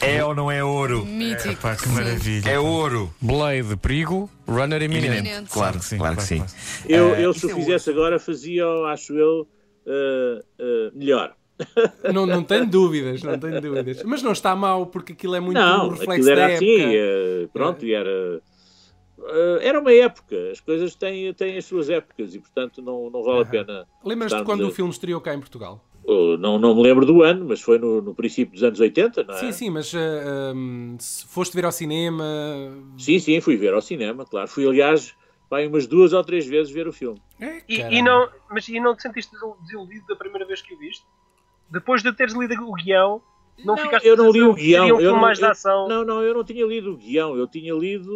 É 0.00 0.24
ou 0.24 0.34
não 0.34 0.50
é 0.50 0.62
ouro? 0.62 1.04
Mítico. 1.04 1.56
Pá, 1.62 1.74
que 1.76 1.88
sim. 1.88 1.94
maravilha. 1.94 2.48
É 2.50 2.58
ouro. 2.58 3.12
Blade, 3.20 3.76
perigo, 3.76 4.28
runner 4.48 4.82
iminente. 4.82 5.18
Iminente. 5.18 5.50
Claro, 5.50 5.80
Sim, 5.82 5.98
claro 5.98 6.16
que 6.16 6.26
claro, 6.26 6.48
sim. 6.48 6.56
Eu, 6.88 7.14
Eh, 7.14 7.24
eu 7.24 7.32
se 7.34 7.46
o 7.46 7.54
fizesse 7.54 7.90
agora, 7.90 8.18
fazia, 8.18 8.64
acho 8.92 9.12
eu, 9.12 9.46
eh, 9.86 10.44
eh, 10.58 10.90
melhor. 10.94 11.34
Não, 12.12 12.26
não 12.26 12.42
tenho 12.42 12.66
dúvidas, 12.68 13.22
não 13.22 13.38
tenho 13.38 13.60
dúvidas. 13.60 14.02
Mas 14.02 14.22
não 14.22 14.32
está 14.32 14.56
mal, 14.56 14.86
porque 14.86 15.12
aquilo 15.12 15.36
é 15.36 15.40
muito 15.40 15.58
não, 15.60 15.90
reflexo 15.90 16.10
aquilo 16.10 16.28
era 16.30 16.40
da 16.40 16.46
assim, 16.54 16.66
época. 16.66 16.96
eh, 16.96 17.48
pronto, 17.52 17.86
e 17.86 17.94
era. 17.94 18.42
era 19.60 19.78
uma 19.80 19.92
época, 19.92 20.50
as 20.50 20.60
coisas 20.60 20.94
têm, 20.96 21.32
têm 21.34 21.56
as 21.56 21.64
suas 21.64 21.88
épocas 21.88 22.34
e, 22.34 22.40
portanto, 22.40 22.82
não, 22.82 23.10
não 23.10 23.22
vale 23.22 23.42
a 23.42 23.44
pena. 23.44 23.86
Lembras-te 24.04 24.42
quando 24.42 24.64
a- 24.64 24.68
o 24.68 24.70
filme 24.72 24.90
estreou 24.90 25.20
cá 25.20 25.34
em 25.34 25.38
Portugal? 25.38 25.84
Oh, 26.04 26.36
Não, 26.36 26.58
não 26.58 26.74
me 26.74 26.82
lembro 26.82 27.06
do 27.06 27.22
ano, 27.22 27.44
mas 27.48 27.60
foi 27.60 27.78
no, 27.78 28.02
no 28.02 28.12
princípio 28.14 28.54
dos 28.54 28.64
anos 28.64 28.80
80, 28.80 29.22
não 29.22 29.34
é? 29.34 29.38
Sim, 29.38 29.52
sim, 29.52 29.70
mas 29.70 29.94
ah, 29.94 29.98
ah, 30.00 30.96
se 30.98 31.24
foste 31.26 31.54
ver 31.54 31.64
ao 31.64 31.70
cinema. 31.72 32.24
Sim, 32.98 33.18
sim, 33.20 33.40
fui 33.40 33.56
ver 33.56 33.72
ao 33.72 33.80
cinema, 33.80 34.24
claro. 34.24 34.48
Fui, 34.48 34.66
aliás, 34.66 35.14
vai 35.52 35.66
umas 35.66 35.86
duas 35.86 36.14
ou 36.14 36.24
três 36.24 36.46
vezes 36.46 36.72
ver 36.72 36.88
o 36.88 36.92
filme. 36.94 37.20
É, 37.38 37.60
E, 37.68 37.78
e 37.98 38.02
não, 38.02 38.26
mas 38.50 38.66
e 38.68 38.80
não 38.80 38.96
te 38.96 39.02
sentiste 39.02 39.30
desiludido 39.62 40.06
da 40.06 40.16
primeira 40.16 40.46
vez 40.46 40.62
que 40.62 40.72
o 40.74 40.78
viste? 40.78 41.04
Depois 41.70 42.02
de 42.02 42.10
teres 42.14 42.32
lido 42.32 42.54
o 42.66 42.72
guião, 42.72 43.20
não, 43.62 43.76
ficaste 43.76 44.06
eu 44.08 44.16
não 44.16 44.30
li 44.32 44.42
o 44.42 44.52
a 44.52 44.54
guião. 44.54 44.86
Um 44.96 45.00
eu 45.00 45.12
não, 45.12 45.20
mais 45.20 45.36
de 45.36 45.44
eu- 45.44 45.50
ação. 45.50 45.86
Não, 45.88 46.04
não, 46.06 46.22
eu 46.22 46.32
não 46.32 46.42
tinha 46.42 46.64
lido 46.64 46.92
o 46.92 46.96
guião. 46.96 47.36
Eu 47.36 47.46
tinha 47.46 47.74
lido 47.74 48.10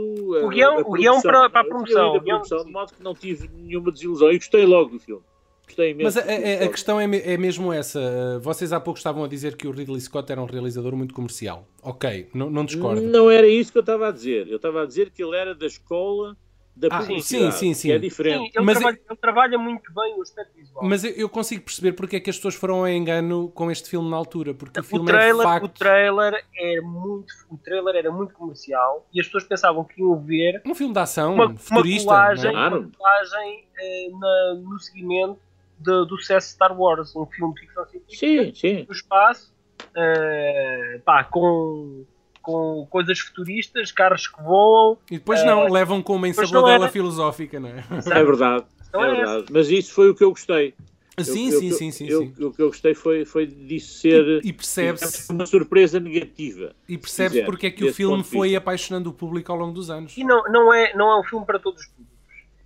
O 0.44 0.48
guião- 0.48 0.78
a 0.78 0.80
o 0.80 0.92
guião 0.92 1.20
para- 1.20 1.50
para 1.50 1.60
a 1.60 1.62
Eu 1.62 1.68
tinha 1.68 1.68
promoção, 1.68 2.12
guião- 2.20 2.36
a 2.36 2.40
produção, 2.40 2.64
de 2.64 2.72
modo 2.72 2.92
que 2.94 3.02
não 3.02 3.14
tive 3.14 3.48
nenhuma 3.54 3.92
desilusão. 3.92 4.30
E 4.32 4.38
gostei 4.38 4.64
logo 4.64 4.90
do 4.92 4.98
filme. 4.98 5.22
Gostei 5.66 5.90
imenso. 5.90 6.04
Mas 6.04 6.16
a, 6.16 6.20
a- 6.30 6.64
a 6.64 6.68
questão 6.70 6.98
é, 6.98 7.04
é 7.04 7.36
mesmo 7.36 7.70
essa. 7.70 8.00
Uh, 8.00 8.40
Vocês 8.40 8.72
há 8.72 8.80
pouco 8.80 8.96
estavam 8.98 9.22
a 9.24 9.28
dizer 9.28 9.56
que 9.56 9.66
o 9.68 9.72
Ridley 9.72 10.00
Scott 10.00 10.32
era 10.32 10.40
um 10.40 10.46
realizador 10.46 10.96
muito 10.96 11.12
comercial. 11.12 11.66
Ok, 11.82 12.28
não, 12.32 12.48
não 12.48 12.64
discordo. 12.64 13.02
Não 13.02 13.30
era 13.30 13.46
isso 13.46 13.72
que 13.72 13.76
eu 13.78 13.80
estava 13.80 14.08
a 14.08 14.10
dizer. 14.12 14.48
Eu 14.48 14.56
estava 14.56 14.82
a 14.84 14.86
dizer 14.86 15.10
que 15.10 15.22
ele 15.22 15.36
era 15.36 15.54
da 15.54 15.66
escola 15.66 16.34
da 16.76 16.88
Ah, 16.88 16.98
publicidade. 17.00 17.54
sim, 17.54 17.72
sim, 17.72 17.74
sim. 17.74 17.88
Que 17.88 17.92
é 17.94 17.98
Sim, 17.98 18.00
diferente. 18.00 18.52
ele, 18.54 18.64
Mas 18.64 18.78
trabalha, 18.78 19.00
ele 19.08 19.18
trabalha 19.18 19.58
muito 19.58 19.94
bem 19.94 20.14
o 20.18 20.22
aspecto 20.22 20.54
visual. 20.54 20.84
Mas 20.84 21.04
eu, 21.04 21.10
eu 21.12 21.28
consigo 21.28 21.62
perceber 21.62 21.92
porque 21.92 22.16
é 22.16 22.20
que 22.20 22.28
as 22.28 22.36
pessoas 22.36 22.54
foram 22.54 22.84
a 22.84 22.92
engano 22.92 23.48
com 23.48 23.70
este 23.70 23.88
filme 23.88 24.10
na 24.10 24.16
altura. 24.16 24.52
Porque 24.52 24.78
o 24.78 24.82
o 24.82 24.84
filme 24.84 25.10
é 25.10 25.12
de 25.14 25.18
trailer, 25.18 25.42
facto 25.42 25.64
o 25.64 25.68
trailer 25.70 26.44
é 26.54 26.80
muito, 26.82 27.32
o 27.50 27.56
trailer 27.56 27.96
era 27.96 28.10
muito 28.12 28.34
comercial 28.34 29.06
e 29.12 29.18
as 29.20 29.26
pessoas 29.26 29.44
pensavam 29.44 29.84
que 29.84 30.00
iam 30.02 30.16
ver 30.20 30.60
um 30.66 30.74
filme 30.74 30.92
de 30.92 31.00
ação, 31.00 31.32
uma, 31.34 31.46
uma 31.46 31.56
futurista. 31.58 32.04
colagem, 32.04 32.44
não 32.44 32.50
é? 32.50 32.52
Claro. 32.68 32.80
uma 32.80 32.90
colagem 32.98 33.64
eh, 33.78 34.08
na- 34.10 34.54
no 34.60 34.78
seguimento 34.78 35.38
de- 35.78 36.06
do 36.06 36.16
sucesso 36.18 36.48
de 36.48 36.52
Star 36.54 36.78
Wars, 36.78 37.16
um 37.16 37.24
filme 37.26 37.54
de 37.54 37.60
ficção 37.60 37.86
científica 37.86 38.16
Sim, 38.44 38.54
sim. 38.54 38.84
do 38.84 38.92
espaço, 38.92 39.54
eh, 39.94 41.00
pá, 41.06 41.24
com, 41.24 42.04
com 42.46 42.86
coisas 42.88 43.18
futuristas, 43.18 43.90
carros 43.90 44.28
que 44.28 44.40
voam. 44.40 44.96
E 45.10 45.18
depois 45.18 45.44
não, 45.44 45.68
levam 45.68 46.00
com 46.00 46.14
uma 46.14 46.28
não 46.52 46.68
era. 46.68 46.88
filosófica, 46.88 47.58
não 47.58 47.68
é? 47.70 47.84
É 48.06 48.24
verdade. 48.24 48.64
Então 48.88 49.02
é 49.04 49.08
é 49.10 49.16
verdade. 49.16 49.46
Mas 49.50 49.68
isso 49.68 49.92
foi 49.92 50.10
o 50.10 50.14
que 50.14 50.22
eu 50.22 50.30
gostei. 50.30 50.72
Eu- 51.16 51.24
Sim, 51.24 51.50
eu- 51.50 51.58
sim, 51.58 51.68
eu- 51.70 51.76
sim, 51.76 51.90
sim, 51.90 52.06
eu- 52.08 52.20
sim. 52.20 52.44
O 52.44 52.52
que 52.52 52.62
eu 52.62 52.68
gostei 52.68 52.94
foi, 52.94 53.24
foi 53.24 53.46
disso 53.46 53.98
ser 53.98 54.44
E 54.44 54.52
percebe-se 54.52 55.32
uma 55.32 55.44
surpresa 55.44 55.98
negativa. 55.98 56.72
e 56.88 56.96
percebe 56.96 57.30
quiser, 57.30 57.46
porque 57.46 57.66
é 57.66 57.70
que 57.72 57.84
o 57.84 57.92
filme 57.92 58.22
foi 58.22 58.54
apaixonando 58.54 59.10
o 59.10 59.12
público 59.12 59.50
ao 59.50 59.58
longo 59.58 59.72
dos 59.72 59.90
anos. 59.90 60.16
E 60.16 60.22
não, 60.22 60.44
não, 60.44 60.72
é, 60.72 60.94
não 60.94 61.10
é 61.10 61.18
um 61.20 61.24
filme 61.24 61.44
para 61.44 61.58
todos 61.58 61.80
os 61.80 61.86
públicos. 61.88 62.14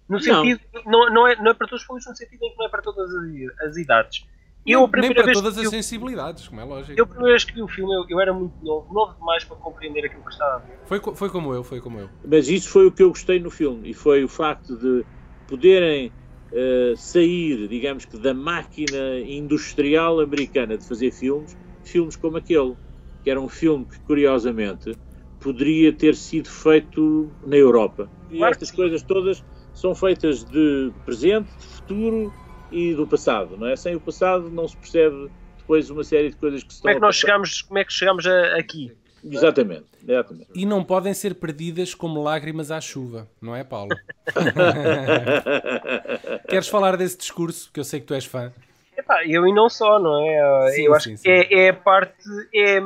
No 0.09 0.17
Não. 0.17 0.23
sentido, 0.45 0.61
não, 0.85 1.09
não, 1.11 1.27
é, 1.27 1.37
não 1.37 1.53
é 1.53 1.55
para 1.55 1.67
todos 1.69 1.81
os 1.83 1.87
públicos 1.87 2.11
no 2.11 2.17
sentido 2.17 2.43
em 2.45 2.51
que 2.51 2.59
não 2.59 2.67
é 2.67 2.69
para 2.69 2.83
todas 2.83 3.09
as, 3.15 3.67
as 3.69 3.77
idades. 3.79 4.27
Eu, 4.67 4.89
Nem- 4.95 5.13
para 5.15 5.25
vez 5.25 5.37
todas 5.39 5.55
que 5.55 5.61
as 5.61 5.67
o- 5.69 5.71
sensibilidades, 5.71 6.47
como 6.49 6.61
é 6.61 6.65
lógico. 6.65 6.99
Eu, 6.99 7.05
a 7.05 7.09
primeira 7.09 7.33
vez 7.33 7.45
que 7.45 7.55
vi 7.55 7.63
o 7.63 7.69
filme, 7.69 7.93
eu, 7.95 8.05
eu 8.09 8.21
era 8.21 8.33
muito 8.33 8.55
novo, 8.63 8.93
novo 8.93 9.15
demais 9.19 9.45
para 9.45 9.57
compreender 9.57 10.05
aquilo 10.05 10.23
que 10.25 10.31
estava 10.33 10.57
a 10.57 10.59
ver. 10.67 10.79
Foi, 10.85 11.01
foi 11.17 11.31
como 11.31 11.55
eu, 11.55 11.65
foi 11.65 11.81
como 11.81 11.99
eu. 11.99 12.11
Mas 12.27 12.49
isso 12.49 12.69
foi 12.69 12.87
o 12.87 12.93
que 12.93 13.03
eu 13.03 13.09
gostei 13.09 13.39
no 13.41 13.51
filme 13.51 13.91
e 13.91 13.95
foi 13.95 14.23
o 14.23 14.29
facto 14.29 14.77
de 14.79 15.05
poderem 15.47 16.13
eh, 16.53 16.95
sair, 16.97 17.69
digamos 17.69 18.05
que, 18.05 18.19
da 18.19 18.35
máquina 18.35 19.19
industrial 19.21 20.21
americana 20.21 20.77
de 20.77 20.87
fazer 20.87 21.11
filmes, 21.11 21.57
filmes 21.83 22.17
como 22.17 22.37
aquele, 22.37 22.75
que 23.23 23.31
era 23.31 23.41
um 23.41 23.49
filme 23.49 23.87
que, 23.87 23.99
curiosamente, 24.03 24.93
poderia 25.39 25.93
ter 25.93 26.15
sido 26.15 26.49
feito 26.51 27.37
na 27.43 27.57
Europa. 27.57 28.11
E 28.29 28.37
Claro 28.39 28.53
estas 28.53 28.71
coisas 28.71 29.03
todas 29.03 29.43
são 29.73 29.95
feitas 29.95 30.45
de 30.45 30.93
presente, 31.05 31.51
de 31.57 31.65
futuro 31.67 32.35
e 32.71 32.95
do 32.95 33.07
passado, 33.07 33.57
não 33.57 33.67
é? 33.67 33.77
Sem 33.77 33.95
o 33.97 34.01
passado 34.01 34.49
não 34.51 34.69
se 34.69 34.77
percebe 34.77 35.31
depois 35.59 35.91
uma 35.91 36.05
série 36.05 36.31
de 36.31 36.37
coisas 36.37 36.63
que 36.63 36.73
se 36.75 36.81
Como 36.81 36.91
é 36.91 36.95
que 36.95 37.01
nós 37.01 37.17
passar. 37.17 37.27
chegamos, 37.27 37.63
como 37.63 37.79
é 37.79 37.85
que 37.85 37.93
chegamos 37.93 38.27
a- 38.27 38.57
aqui? 38.57 38.93
Exatamente, 39.23 39.85
exatamente. 40.03 40.49
E 40.55 40.65
não 40.65 40.83
podem 40.83 41.13
ser 41.13 41.35
perdidas 41.35 41.95
como 41.95 42.23
lágrimas 42.23 42.71
à 42.71 42.81
chuva, 42.81 43.29
não 43.41 43.55
é, 43.55 43.63
Paulo? 43.63 43.91
Queres 46.49 46.69
falar 46.69 46.97
desse 46.97 47.19
discurso, 47.19 47.71
que 47.73 47.81
eu 47.81 47.85
sei 47.85 48.01
que 48.01 48.07
tu 48.07 48.15
és 48.15 48.25
fã? 48.25 48.53
Epá, 48.97 49.25
eu 49.27 49.47
e 49.47 49.53
não 49.53 49.69
só, 49.69 49.99
não 49.99 50.21
é? 50.27 50.71
Sim, 50.73 50.83
eu 50.83 50.95
acho 50.95 51.05
sim, 51.05 51.11
que 51.17 51.19
sim. 51.19 51.29
é, 51.31 51.67
é 51.67 51.69
a 51.71 51.75
parte, 51.75 52.15
é, 52.55 52.81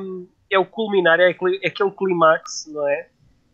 é 0.51 0.59
o 0.59 0.65
culminar, 0.65 1.19
é 1.21 1.29
aquele, 1.31 1.59
é 1.63 1.69
aquele 1.69 1.91
clímax, 1.91 2.69
não 2.73 2.89
é? 2.89 3.09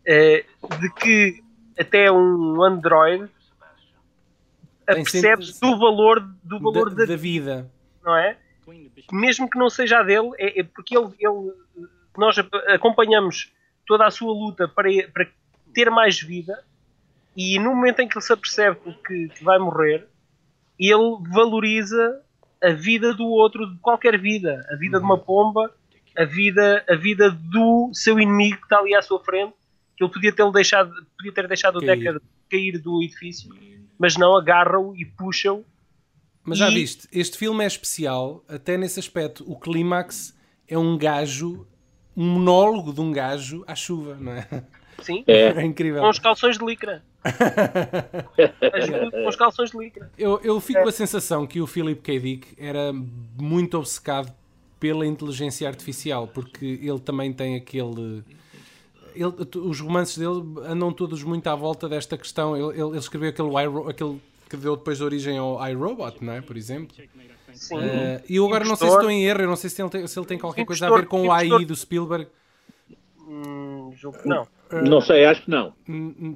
É, 0.05 0.45
De 0.79 0.93
que 0.95 1.41
até 1.79 2.11
um 2.11 2.61
Android 2.63 3.29
percebes 4.85 5.59
do 5.59 5.77
valor, 5.79 6.19
do 6.43 6.59
valor 6.59 6.89
Da, 6.89 6.95
da, 6.95 7.05
da 7.05 7.15
vida. 7.15 7.69
não 8.03 8.15
é? 8.15 8.37
Mesmo 9.11 9.49
que 9.49 9.57
não 9.57 9.69
seja 9.69 9.99
a 9.99 10.03
dele, 10.03 10.29
é, 10.37 10.59
é 10.59 10.63
porque 10.63 10.97
ele, 10.97 11.07
ele- 11.19 11.53
nós 12.17 12.35
acompanhamos 12.73 13.51
toda 13.87 14.05
a 14.05 14.11
sua 14.11 14.31
luta 14.33 14.67
para, 14.67 14.89
para 15.13 15.27
ter 15.73 15.89
mais 15.89 16.19
vida 16.21 16.63
e 17.35 17.57
no 17.59 17.75
momento 17.75 17.99
em 18.01 18.07
que 18.07 18.17
ele 18.17 18.23
se 18.25 18.33
apercebe 18.33 18.77
que, 19.07 19.29
que 19.29 19.43
vai 19.43 19.57
morrer, 19.57 20.07
ele 20.77 21.17
valoriza 21.33 22.21
a 22.63 22.71
vida 22.71 23.13
do 23.13 23.25
outro, 23.25 23.71
de 23.73 23.79
qualquer 23.79 24.19
vida, 24.19 24.65
a 24.71 24.75
vida 24.75 24.99
de 24.99 25.05
uma 25.05 25.17
pomba, 25.17 25.73
a 26.17 26.25
vida, 26.25 26.83
a 26.89 26.95
vida 26.95 27.31
do 27.31 27.89
seu 27.93 28.19
inimigo 28.19 28.57
que 28.57 28.63
está 28.63 28.79
ali 28.79 28.93
à 28.93 29.01
sua 29.01 29.23
frente, 29.23 29.53
que 29.97 30.03
ele 30.03 30.11
podia 30.11 30.31
ter 30.33 30.51
deixado, 30.51 30.93
podia 31.17 31.31
ter 31.33 31.47
deixado 31.47 31.77
o. 31.77 31.79
Deckard 31.81 32.19
cair 32.49 32.77
do 32.79 33.01
edifício, 33.01 33.49
mas 34.01 34.17
não 34.17 34.35
agarra-o 34.35 34.95
e 34.95 35.05
puxa-o 35.05 35.63
Mas 36.43 36.57
já 36.57 36.71
E- 36.71 36.73
viste, 36.73 37.07
este 37.11 37.37
filme 37.37 37.63
é 37.63 37.67
especial, 37.67 38.43
até 38.49 38.75
nesse 38.75 38.99
aspecto. 38.99 39.43
O 39.47 39.55
clímax 39.59 40.35
é 40.67 40.75
um 40.75 40.97
gajo, 40.97 41.67
um 42.17 42.25
monólogo 42.33 42.91
de 42.91 42.99
um 42.99 43.11
gajo 43.11 43.63
à 43.67 43.75
chuva, 43.75 44.17
não 44.19 44.31
é? 44.31 44.47
Sim, 45.03 45.23
É. 45.29 45.49
É 45.49 45.63
incrível. 45.63 46.01
com 46.01 46.09
os 46.09 46.17
calções 46.17 46.57
de 46.57 46.65
licra. 46.65 47.03
Com 49.11 49.27
os 49.27 49.35
calções 49.35 49.69
de 49.69 49.77
licra. 49.77 50.11
Eu, 50.17 50.39
eu 50.43 50.59
fico 50.59 50.81
com 50.81 50.89
a 50.89 50.91
sensação 50.91 51.45
que 51.45 51.61
o 51.61 51.67
Philip 51.67 52.01
K. 52.01 52.19
Dick 52.19 52.55
era 52.57 52.91
muito 53.39 53.77
obcecado 53.77 54.33
pela 54.79 55.05
inteligência 55.05 55.67
artificial, 55.67 56.27
porque 56.27 56.79
ele 56.81 56.99
também 56.99 57.31
tem 57.31 57.55
aquele. 57.55 58.23
Ele- 59.15 59.33
os 59.67 59.79
romances 59.79 60.17
dele 60.17 60.41
andam 60.65 60.91
todos 60.93 61.23
muito 61.23 61.47
à 61.47 61.55
volta 61.55 61.87
desta 61.89 62.17
questão. 62.17 62.55
Ele, 62.55 62.79
ele- 62.79 62.89
ele 62.89 62.97
escreveu 62.97 63.29
aquele, 63.29 63.49
iRo- 63.63 63.89
aquele 63.89 64.21
que 64.49 64.57
deu 64.57 64.75
depois 64.75 64.99
origem 65.01 65.37
ao 65.37 65.65
iRobot, 65.69 66.23
não 66.23 66.33
é? 66.33 66.41
Por 66.41 66.57
exemplo. 66.57 66.95
Sim. 67.53 67.77
Eh, 67.79 68.23
e 68.29 68.35
eu 68.37 68.45
agora 68.45 68.63
não 68.65 68.75
sei 68.75 68.87
se 68.87 68.93
estou 68.95 69.11
em 69.11 69.23
erro, 69.25 69.41
eu 69.41 69.47
não 69.47 69.55
sei 69.55 69.69
se 69.69 69.81
ele 69.81 69.89
tem, 69.89 70.07
se 70.07 70.17
ele 70.17 70.25
tem 70.25 70.37
qualquer 70.39 70.65
coisa 70.65 70.87
a 70.87 70.95
ver 70.95 71.05
com 71.05 71.27
o 71.27 71.31
AI 71.31 71.65
do 71.65 71.75
Spielberg. 71.75 72.27
Hum, 73.27 73.91
julgo 73.95 74.17
que 74.19 74.27
não. 74.27 74.47
Não 74.71 75.01
sei, 75.01 75.25
acho 75.25 75.43
que 75.43 75.51
não. 75.51 75.73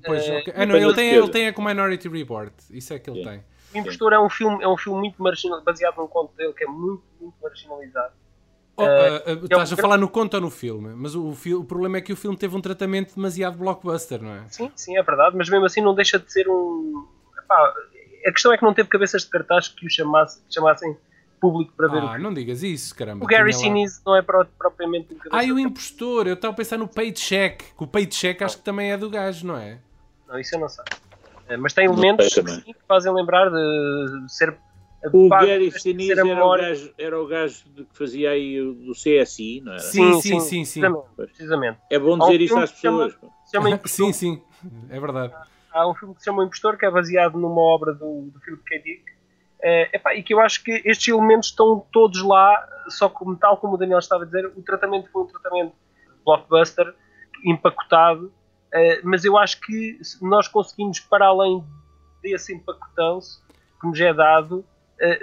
Pois, 0.05 0.27
Eh, 0.27 0.38
ok. 0.39 0.53
Ah, 0.55 0.65
não, 0.65 0.75
ele 0.75 0.93
tem, 0.93 1.09
ele 1.13 1.29
tem 1.29 1.47
a 1.47 1.53
com 1.53 1.61
Minority 1.63 2.07
Report. 2.09 2.51
Isso 2.69 2.93
é 2.93 2.99
que 2.99 3.09
ele 3.09 3.23
Sim. 3.23 3.29
tem. 3.29 3.43
O 3.73 3.77
Impostor 3.77 4.13
é 4.13 4.19
um 4.19 4.29
filme, 4.29 4.63
é 4.63 4.67
um 4.67 4.77
filme 4.77 4.99
muito 4.99 5.21
marginal, 5.21 5.61
baseado 5.63 5.97
num 5.97 6.07
conto 6.07 6.33
dele 6.35 6.53
que 6.53 6.63
é 6.63 6.67
muito, 6.67 7.03
muito 7.19 7.35
marginalizado. 7.41 8.13
Oh, 8.77 8.83
ah, 8.83 9.21
é 9.25 9.33
estás 9.33 9.71
um 9.71 9.75
a 9.75 9.77
falar 9.77 9.97
no 9.97 10.09
conto 10.09 10.33
ou 10.33 10.41
no 10.41 10.49
filme? 10.49 10.93
Mas 10.95 11.15
o, 11.15 11.33
fi- 11.33 11.53
o 11.53 11.63
problema 11.63 11.97
é 11.97 12.01
que 12.01 12.11
o 12.11 12.15
filme 12.15 12.35
teve 12.35 12.55
um 12.55 12.61
tratamento 12.61 13.15
demasiado 13.15 13.57
blockbuster, 13.57 14.21
não 14.21 14.31
é? 14.33 14.43
Sim, 14.49 14.69
sim, 14.75 14.97
é 14.97 15.01
verdade, 15.03 15.35
mas 15.38 15.49
mesmo 15.49 15.65
assim 15.65 15.81
não 15.81 15.95
deixa 15.95 16.19
de 16.19 16.29
ser 16.31 16.47
um. 16.49 17.07
Epá, 17.38 17.73
a 18.25 18.31
questão 18.31 18.51
é 18.51 18.57
que 18.57 18.63
não 18.63 18.73
teve 18.73 18.89
cabeças 18.89 19.23
de 19.23 19.29
cartaz 19.29 19.67
que 19.69 19.85
o 19.85 19.89
chamasse, 19.89 20.41
que 20.47 20.53
chamassem 20.53 20.97
público 21.39 21.73
para 21.77 21.88
ver 21.88 22.03
o 22.03 22.07
Ah, 22.07 22.17
não 22.17 22.33
digas 22.33 22.63
isso, 22.63 22.93
caramba. 22.95 23.23
O 23.23 23.27
Gary 23.27 23.53
Sinise 23.53 24.01
não 24.05 24.15
é 24.15 24.21
pro- 24.21 24.45
propriamente 24.57 25.13
um 25.13 25.17
cabeça 25.17 25.35
Ah, 25.38 25.43
e 25.43 25.51
o 25.53 25.59
impostor. 25.59 26.27
Eu 26.27 26.33
estava 26.33 26.53
a 26.53 26.57
pensar 26.57 26.77
no 26.77 26.88
Paycheck. 26.88 27.63
Que 27.77 27.83
o 27.83 27.88
Paycheck 27.88 28.43
acho 28.43 28.57
que 28.57 28.63
também 28.63 28.91
é 28.91 28.97
do 28.97 29.09
gajo, 29.09 29.45
não 29.47 29.57
é? 29.57 29.77
Não, 30.27 30.38
isso 30.39 30.55
eu 30.55 30.59
não 30.59 30.67
sei. 30.67 30.83
Mas 31.59 31.73
tem 31.73 31.85
elementos 31.85 32.27
que, 32.33 32.41
sim, 32.49 32.73
que 32.73 32.75
fazem 32.88 33.13
lembrar 33.13 33.49
de 33.51 34.25
ser. 34.27 34.57
O 35.13 35.30
pago 35.30 35.46
Gary 35.48 35.72
Sinise 35.72 36.12
era, 36.12 36.46
o 36.46 36.58
gajo, 36.58 36.94
era 36.98 37.22
o 37.22 37.28
gajo 37.28 37.65
que 37.76 37.88
fazia 37.91 38.32
aí 38.32 38.62
o- 38.62 38.74
do 38.74 38.94
CSI, 38.94 39.62
não 39.62 39.72
era? 39.74 39.82
Sim, 39.82 40.22
sim, 40.22 40.39
sim, 40.39 40.65
sim. 40.65 40.82
Precisamente. 40.82 41.15
precisamente. 41.15 41.80
É 41.89 42.00
bom 42.00 42.15
um 42.15 42.20
dizer 42.20 42.41
isso 42.41 42.58
às 42.58 42.72
pessoas. 42.72 43.15
sim, 43.86 44.13
sim. 44.13 44.41
É 44.89 45.00
verdade. 45.00 45.34
Há 45.72 45.88
um 45.88 45.94
filme 45.94 46.13
que 46.15 46.22
se 46.22 46.26
chama 46.26 46.41
O 46.41 46.46
Impostor, 46.46 46.78
que 46.78 46.86
é 46.86 46.89
baseado 46.91 47.38
numa 47.38 47.62
obra 47.62 47.94
do, 47.94 48.30
do 48.32 48.39
Philip 48.39 48.63
K. 48.63 48.80
Dick. 48.80 49.04
Eh, 49.62 49.89
epá, 49.98 50.13
e 50.15 50.24
que 50.24 50.34
eu 50.34 50.39
acho 50.39 50.63
que 50.63 50.72
estes 50.86 51.08
elementos 51.08 51.50
estão 51.50 51.86
todos 51.91 52.22
lá, 52.24 52.68
só 52.88 53.10
que, 53.10 53.18
tal 53.39 53.58
como 53.58 53.74
o 53.74 53.78
Daniel 53.78 54.00
estava 54.00 54.24
a 54.24 54.26
dizer, 54.26 54.46
o 54.46 54.62
tratamento 54.62 55.10
foi 55.12 55.24
um 55.24 55.28
tratamento 55.28 55.74
blockbuster 56.26 56.94
empacotado, 57.44 58.26
uh, 58.28 59.00
mas 59.04 59.24
eu 59.26 59.38
acho 59.38 59.60
que 59.62 59.98
nós 60.22 60.48
conseguimos, 60.48 61.00
para 61.00 61.28
além 61.28 61.63
desse 62.22 62.54
empacotão 62.54 63.20
que 63.82 63.88
nos 63.88 64.00
é 64.00 64.13
dado, 64.13 64.65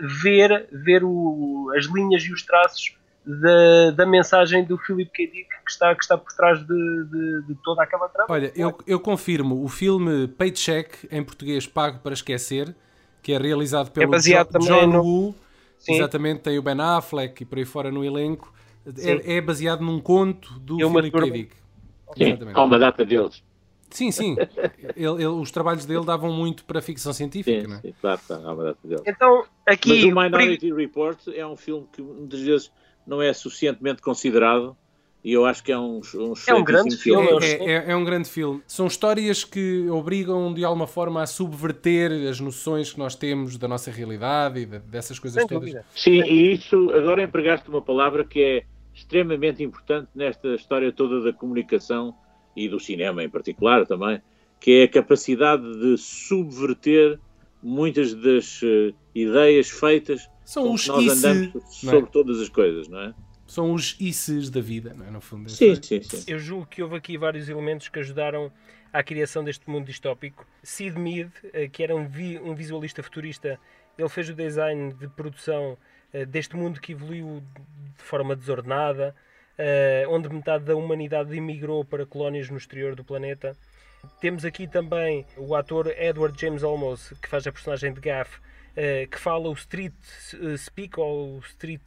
ver, 0.00 0.68
ver 0.72 1.02
o, 1.04 1.72
as 1.76 1.86
linhas 1.86 2.22
e 2.24 2.32
os 2.32 2.42
traços 2.44 2.94
da, 3.24 3.90
da 3.92 4.06
mensagem 4.06 4.64
do 4.64 4.76
Philip 4.78 5.10
K. 5.12 5.26
Dick 5.26 5.48
que 5.64 5.70
está, 5.70 5.94
que 5.94 6.02
está 6.02 6.18
por 6.18 6.32
trás 6.32 6.58
de, 6.60 6.66
de, 6.66 7.42
de 7.46 7.54
toda 7.62 7.82
aquela 7.82 8.08
trama. 8.08 8.26
Olha, 8.30 8.52
eu, 8.56 8.76
eu 8.86 8.98
confirmo, 8.98 9.62
o 9.64 9.68
filme 9.68 10.26
Paycheck, 10.28 11.08
em 11.10 11.22
português 11.22 11.66
Pago 11.66 12.00
para 12.00 12.12
Esquecer, 12.12 12.74
que 13.22 13.32
é 13.32 13.38
realizado 13.38 13.90
pelo 13.92 14.06
É 14.06 14.08
baseado 14.08 14.50
Jo- 14.60 14.66
John 14.66 14.86
no- 14.88 15.02
Woo, 15.02 15.34
Sim. 15.78 15.94
exatamente, 15.94 16.40
tem 16.40 16.58
o 16.58 16.62
Ben 16.62 16.80
Affleck 16.80 17.42
e 17.42 17.46
por 17.46 17.58
aí 17.58 17.64
fora 17.64 17.90
no 17.92 18.04
elenco, 18.04 18.52
é, 18.98 19.36
é 19.36 19.40
baseado 19.40 19.80
num 19.82 20.00
conto 20.00 20.58
do 20.58 20.80
É 20.82 20.84
uma 20.84 21.00
Philip 21.00 21.16
K. 21.18 21.30
Dick. 21.30 21.54
Sim, 22.16 22.24
Exatamente. 22.24 22.58
há 22.58 22.62
uma 22.64 22.78
data 22.78 23.04
deles. 23.04 23.42
Sim, 23.92 24.10
sim. 24.10 24.36
Ele- 24.96 25.06
ele- 25.22 25.26
os 25.26 25.50
trabalhos 25.50 25.84
dele 25.86 26.04
davam 26.04 26.32
muito 26.32 26.64
para 26.64 26.80
ficção 26.82 27.12
científica, 27.12 27.60
Sim, 27.62 27.66
não 27.68 27.76
é? 27.76 27.80
sim, 27.80 27.94
claro, 28.00 28.20
claro, 28.26 28.76
deles. 28.82 29.02
Então, 29.06 29.44
Mas 29.66 29.74
aqui. 29.76 30.04
o 30.04 30.20
Minority 30.20 30.72
Report 30.72 31.18
é 31.28 31.46
um 31.46 31.56
filme 31.56 31.86
que 31.92 32.02
muitas 32.02 32.40
vezes 32.40 32.72
não 33.06 33.20
é 33.20 33.32
suficientemente 33.32 34.00
considerado 34.02 34.76
e 35.24 35.32
eu 35.32 35.44
acho 35.44 35.62
que 35.62 35.70
é 35.70 35.78
um, 35.78 36.00
um, 36.16 36.32
É 36.48 36.54
um 36.54 36.64
grande 36.64 36.96
filme, 36.96 37.22
eu 37.30 37.34
É, 37.34 37.36
acho. 37.38 37.62
é- 37.62 37.90
é 37.92 37.96
um 37.96 38.04
grande 38.04 38.28
filme. 38.28 38.60
São 38.66 38.86
histórias 38.86 39.44
que 39.44 39.88
obrigam 39.90 40.52
de 40.52 40.64
alguma 40.64 40.86
forma 40.86 41.22
a 41.22 41.26
subverter 41.26 42.10
as 42.28 42.40
noções 42.40 42.92
que 42.92 42.98
nós 42.98 43.14
temos 43.14 43.56
da 43.56 43.68
nossa 43.68 43.90
realidade 43.90 44.60
e 44.60 44.66
de- 44.66 44.78
dessas 44.80 45.18
coisas 45.18 45.40
Sem 45.42 45.48
todas. 45.48 45.70
dúvida. 45.70 45.86
Sim, 45.94 46.22
e 46.24 46.52
isso, 46.54 46.90
agora 46.90 47.22
empregaste 47.22 47.68
uma 47.68 47.82
palavra 47.82 48.24
que 48.24 48.42
é 48.42 48.64
extremamente 48.94 49.62
importante 49.62 50.08
nesta 50.14 50.48
história 50.54 50.92
toda 50.92 51.20
da 51.22 51.32
comunicação 51.32 52.14
e 52.56 52.68
do 52.68 52.78
cinema 52.80 53.22
em 53.22 53.28
particular 53.28 53.86
também, 53.86 54.20
que 54.60 54.80
é 54.80 54.82
a 54.84 54.88
capacidade 54.88 55.62
de 55.80 55.96
subverter 55.98 57.18
muitas 57.62 58.14
das 58.14 58.60
eh, 58.62 58.92
ideias 59.14 59.70
feitas 59.70 60.28
São 60.44 60.72
os 60.72 60.82
que 60.82 60.88
nós 60.88 61.04
isses, 61.04 61.24
andamos 61.24 61.54
é? 61.56 61.60
sobre 61.90 62.10
todas 62.10 62.40
as 62.40 62.48
coisas, 62.48 62.88
não 62.88 63.00
é? 63.00 63.14
São 63.46 63.72
os 63.72 63.96
isses 64.00 64.48
da 64.50 64.60
vida, 64.60 64.94
não 64.96 65.06
é? 65.06 65.10
No 65.10 65.20
fundo. 65.20 65.50
Sim, 65.50 65.74
sim, 65.82 66.00
sim. 66.02 66.24
Eu 66.26 66.38
julgo 66.38 66.66
que 66.66 66.82
houve 66.82 66.96
aqui 66.96 67.18
vários 67.18 67.48
elementos 67.48 67.88
que 67.88 67.98
ajudaram 67.98 68.50
à 68.92 69.02
criação 69.02 69.44
deste 69.44 69.68
mundo 69.68 69.86
distópico. 69.86 70.46
Sid 70.62 70.98
Mead, 70.98 71.30
eh, 71.52 71.68
que 71.68 71.82
era 71.82 71.94
um, 71.94 72.06
vi- 72.08 72.38
um 72.38 72.54
visualista 72.54 73.02
futurista, 73.02 73.58
ele 73.98 74.08
fez 74.08 74.28
o 74.30 74.34
design 74.34 74.94
de 74.94 75.06
produção 75.08 75.76
eh, 76.12 76.24
deste 76.24 76.56
mundo 76.56 76.80
que 76.80 76.92
evoluiu 76.92 77.42
de 77.96 78.02
forma 78.02 78.34
desordenada, 78.34 79.14
eh, 79.58 80.04
onde 80.08 80.28
metade 80.28 80.64
da 80.64 80.76
humanidade 80.76 81.36
emigrou 81.36 81.84
para 81.84 82.06
colónias 82.06 82.48
no 82.50 82.56
exterior 82.56 82.94
do 82.94 83.04
planeta. 83.04 83.56
Temos 84.20 84.44
aqui 84.44 84.66
também 84.66 85.24
o 85.36 85.54
ator 85.54 85.88
Edward 85.88 86.38
James 86.40 86.62
Olmos, 86.62 87.12
que 87.20 87.28
faz 87.28 87.46
a 87.46 87.52
personagem 87.52 87.92
de 87.92 88.00
Gaff, 88.00 88.40
eh, 88.76 89.06
que 89.10 89.18
fala 89.18 89.48
o 89.48 89.52
street 89.52 89.92
eh, 90.34 90.56
speak 90.56 90.98
ou 90.98 91.38
street 91.40 91.82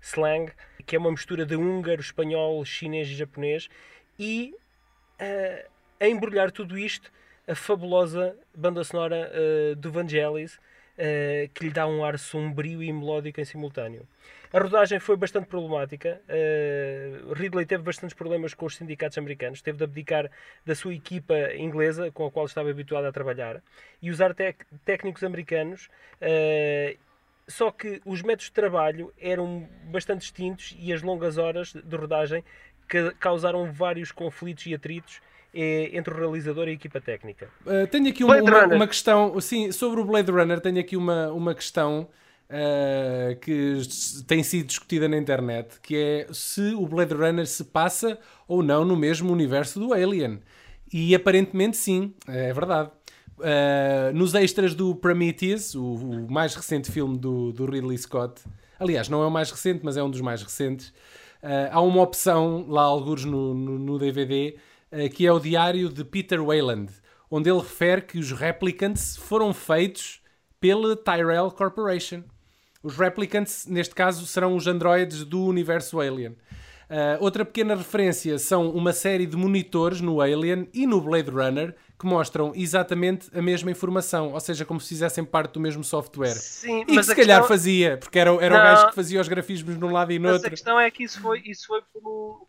slang, 0.00 0.52
que 0.84 0.94
é 0.94 0.98
uma 0.98 1.10
mistura 1.10 1.46
de 1.46 1.56
húngaro, 1.56 2.00
espanhol, 2.00 2.64
chinês 2.64 3.08
e 3.08 3.14
japonês, 3.14 3.68
e 4.18 4.54
eh, 5.18 5.66
a 5.98 6.06
embrulhar 6.06 6.50
tudo 6.50 6.78
isto 6.78 7.10
a 7.46 7.54
fabulosa 7.54 8.36
banda 8.54 8.84
sonora 8.84 9.30
eh, 9.32 9.74
do 9.76 9.90
Vangelis, 9.90 10.60
que 11.54 11.64
lhe 11.64 11.72
dá 11.72 11.86
um 11.86 12.04
ar 12.04 12.16
sombrio 12.16 12.82
e 12.82 12.92
melódico 12.92 13.40
em 13.40 13.44
simultâneo. 13.44 14.06
A 14.52 14.58
rodagem 14.58 15.00
foi 15.00 15.16
bastante 15.16 15.46
problemática. 15.46 16.20
eh, 16.28 17.20
Ridley 17.32 17.64
teve 17.64 17.82
bastantes 17.82 18.14
problemas 18.14 18.52
com 18.52 18.66
os 18.66 18.76
sindicatos 18.76 19.16
americanos, 19.16 19.62
teve 19.62 19.78
de 19.78 19.84
abdicar 19.84 20.30
da 20.66 20.74
sua 20.74 20.94
equipa 20.94 21.34
inglesa, 21.56 22.10
com 22.12 22.26
a 22.26 22.30
qual 22.30 22.44
estava 22.44 22.70
habituado 22.70 23.06
a 23.06 23.12
trabalhar, 23.12 23.62
e 24.02 24.10
usar 24.10 24.34
técnicos 24.84 25.24
americanos. 25.24 25.88
eh, 26.20 26.96
só 27.48 27.72
que 27.72 28.00
os 28.04 28.22
métodos 28.22 28.46
de 28.46 28.52
trabalho 28.52 29.12
eram 29.20 29.68
bastante 29.90 30.20
distintos 30.20 30.76
e 30.78 30.92
as 30.92 31.02
longas 31.02 31.38
horas 31.38 31.72
de 31.72 31.96
rodagem 31.96 32.44
ca- 32.86 33.12
causaram 33.18 33.70
vários 33.72 34.12
conflitos 34.12 34.64
e 34.66 34.74
atritos 34.74 35.20
eh, 35.52 35.90
entre 35.92 36.14
o 36.14 36.16
realizador 36.16 36.68
e 36.68 36.70
a 36.70 36.74
equipa 36.74 37.00
técnica. 37.00 37.48
Uh, 37.66 37.86
tenho 37.88 38.08
aqui 38.08 38.22
uma, 38.22 38.36
uma, 38.40 38.66
uma 38.66 38.86
questão, 38.86 39.38
sim, 39.40 39.72
sobre 39.72 40.00
o 40.00 40.04
Blade 40.04 40.30
Runner, 40.30 40.60
tenho 40.60 40.78
aqui 40.78 40.96
uma, 40.96 41.32
uma 41.32 41.54
questão 41.54 42.08
uh, 42.52 43.34
que 43.40 43.80
tem 44.26 44.42
sido 44.42 44.66
discutida 44.66 45.08
na 45.08 45.16
internet, 45.16 45.80
que 45.80 45.96
é 45.96 46.26
se 46.32 46.74
o 46.74 46.86
Blade 46.86 47.14
Runner 47.14 47.46
se 47.46 47.64
passa 47.64 48.18
ou 48.46 48.62
não 48.62 48.84
no 48.84 48.96
mesmo 48.96 49.32
universo 49.32 49.80
do 49.80 49.92
Alien. 49.92 50.40
E 50.92 51.14
aparentemente 51.14 51.76
sim, 51.76 52.14
é 52.28 52.52
verdade. 52.52 52.90
Uh, 53.38 54.12
nos 54.14 54.34
extras 54.34 54.74
do 54.74 54.94
Prometheus, 54.94 55.74
o, 55.74 55.82
o 55.82 56.30
mais 56.30 56.54
recente 56.54 56.92
filme 56.92 57.16
do, 57.16 57.50
do 57.52 57.64
Ridley 57.64 57.96
Scott, 57.96 58.42
aliás, 58.78 59.08
não 59.08 59.22
é 59.22 59.26
o 59.26 59.30
mais 59.30 59.50
recente, 59.50 59.80
mas 59.82 59.96
é 59.96 60.02
um 60.02 60.10
dos 60.10 60.20
mais 60.20 60.42
recentes, 60.42 60.88
uh, 61.42 61.70
há 61.72 61.80
uma 61.80 62.02
opção 62.02 62.66
lá, 62.68 62.82
alguns 62.82 63.24
no, 63.24 63.54
no, 63.54 63.78
no 63.78 63.98
DVD, 63.98 64.56
uh, 64.92 65.08
que 65.10 65.26
é 65.26 65.32
o 65.32 65.40
diário 65.40 65.88
de 65.88 66.04
Peter 66.04 66.44
Wayland, 66.44 66.92
onde 67.30 67.50
ele 67.50 67.58
refere 67.58 68.02
que 68.02 68.18
os 68.18 68.30
replicants 68.30 69.16
foram 69.16 69.54
feitos 69.54 70.20
pela 70.60 70.94
Tyrell 70.94 71.50
Corporation. 71.50 72.22
Os 72.82 72.96
replicants, 72.96 73.66
neste 73.66 73.94
caso, 73.94 74.26
serão 74.26 74.56
os 74.56 74.66
androides 74.66 75.24
do 75.24 75.44
universo 75.44 76.00
Alien. 76.00 76.32
Uh, 76.90 77.16
outra 77.20 77.44
pequena 77.44 77.74
referência 77.74 78.38
são 78.38 78.68
uma 78.70 78.92
série 78.92 79.24
de 79.24 79.34
monitores 79.36 80.00
no 80.02 80.20
Alien 80.20 80.68
e 80.74 80.86
no 80.86 81.00
Blade 81.00 81.30
Runner 81.30 81.74
que 81.98 82.04
mostram 82.04 82.52
exatamente 82.54 83.30
a 83.32 83.40
mesma 83.40 83.70
informação, 83.70 84.32
ou 84.32 84.40
seja, 84.40 84.64
como 84.64 84.80
se 84.80 84.88
fizessem 84.88 85.24
parte 85.24 85.54
do 85.54 85.60
mesmo 85.60 85.84
software. 85.84 86.34
Sim, 86.34 86.80
E 86.82 86.84
que 86.86 86.92
mas 86.94 87.06
se 87.06 87.12
a 87.12 87.14
calhar 87.14 87.38
questão- 87.38 87.48
fazia, 87.48 87.96
porque 87.96 88.18
era, 88.18 88.30
era 88.44 88.54
o 88.54 88.58
gajo 88.58 88.88
que 88.88 88.94
fazia 88.96 89.20
os 89.20 89.28
grafismos 89.28 89.78
num 89.78 89.90
lado 89.92 90.10
e 90.12 90.18
no 90.18 90.24
Mas 90.24 90.32
a 90.32 90.34
outro. 90.34 90.50
questão 90.50 90.80
é 90.80 90.90
que 90.90 91.04
isso 91.04 91.20
foi, 91.22 91.40
isso 91.46 91.68
foi, 91.68 91.80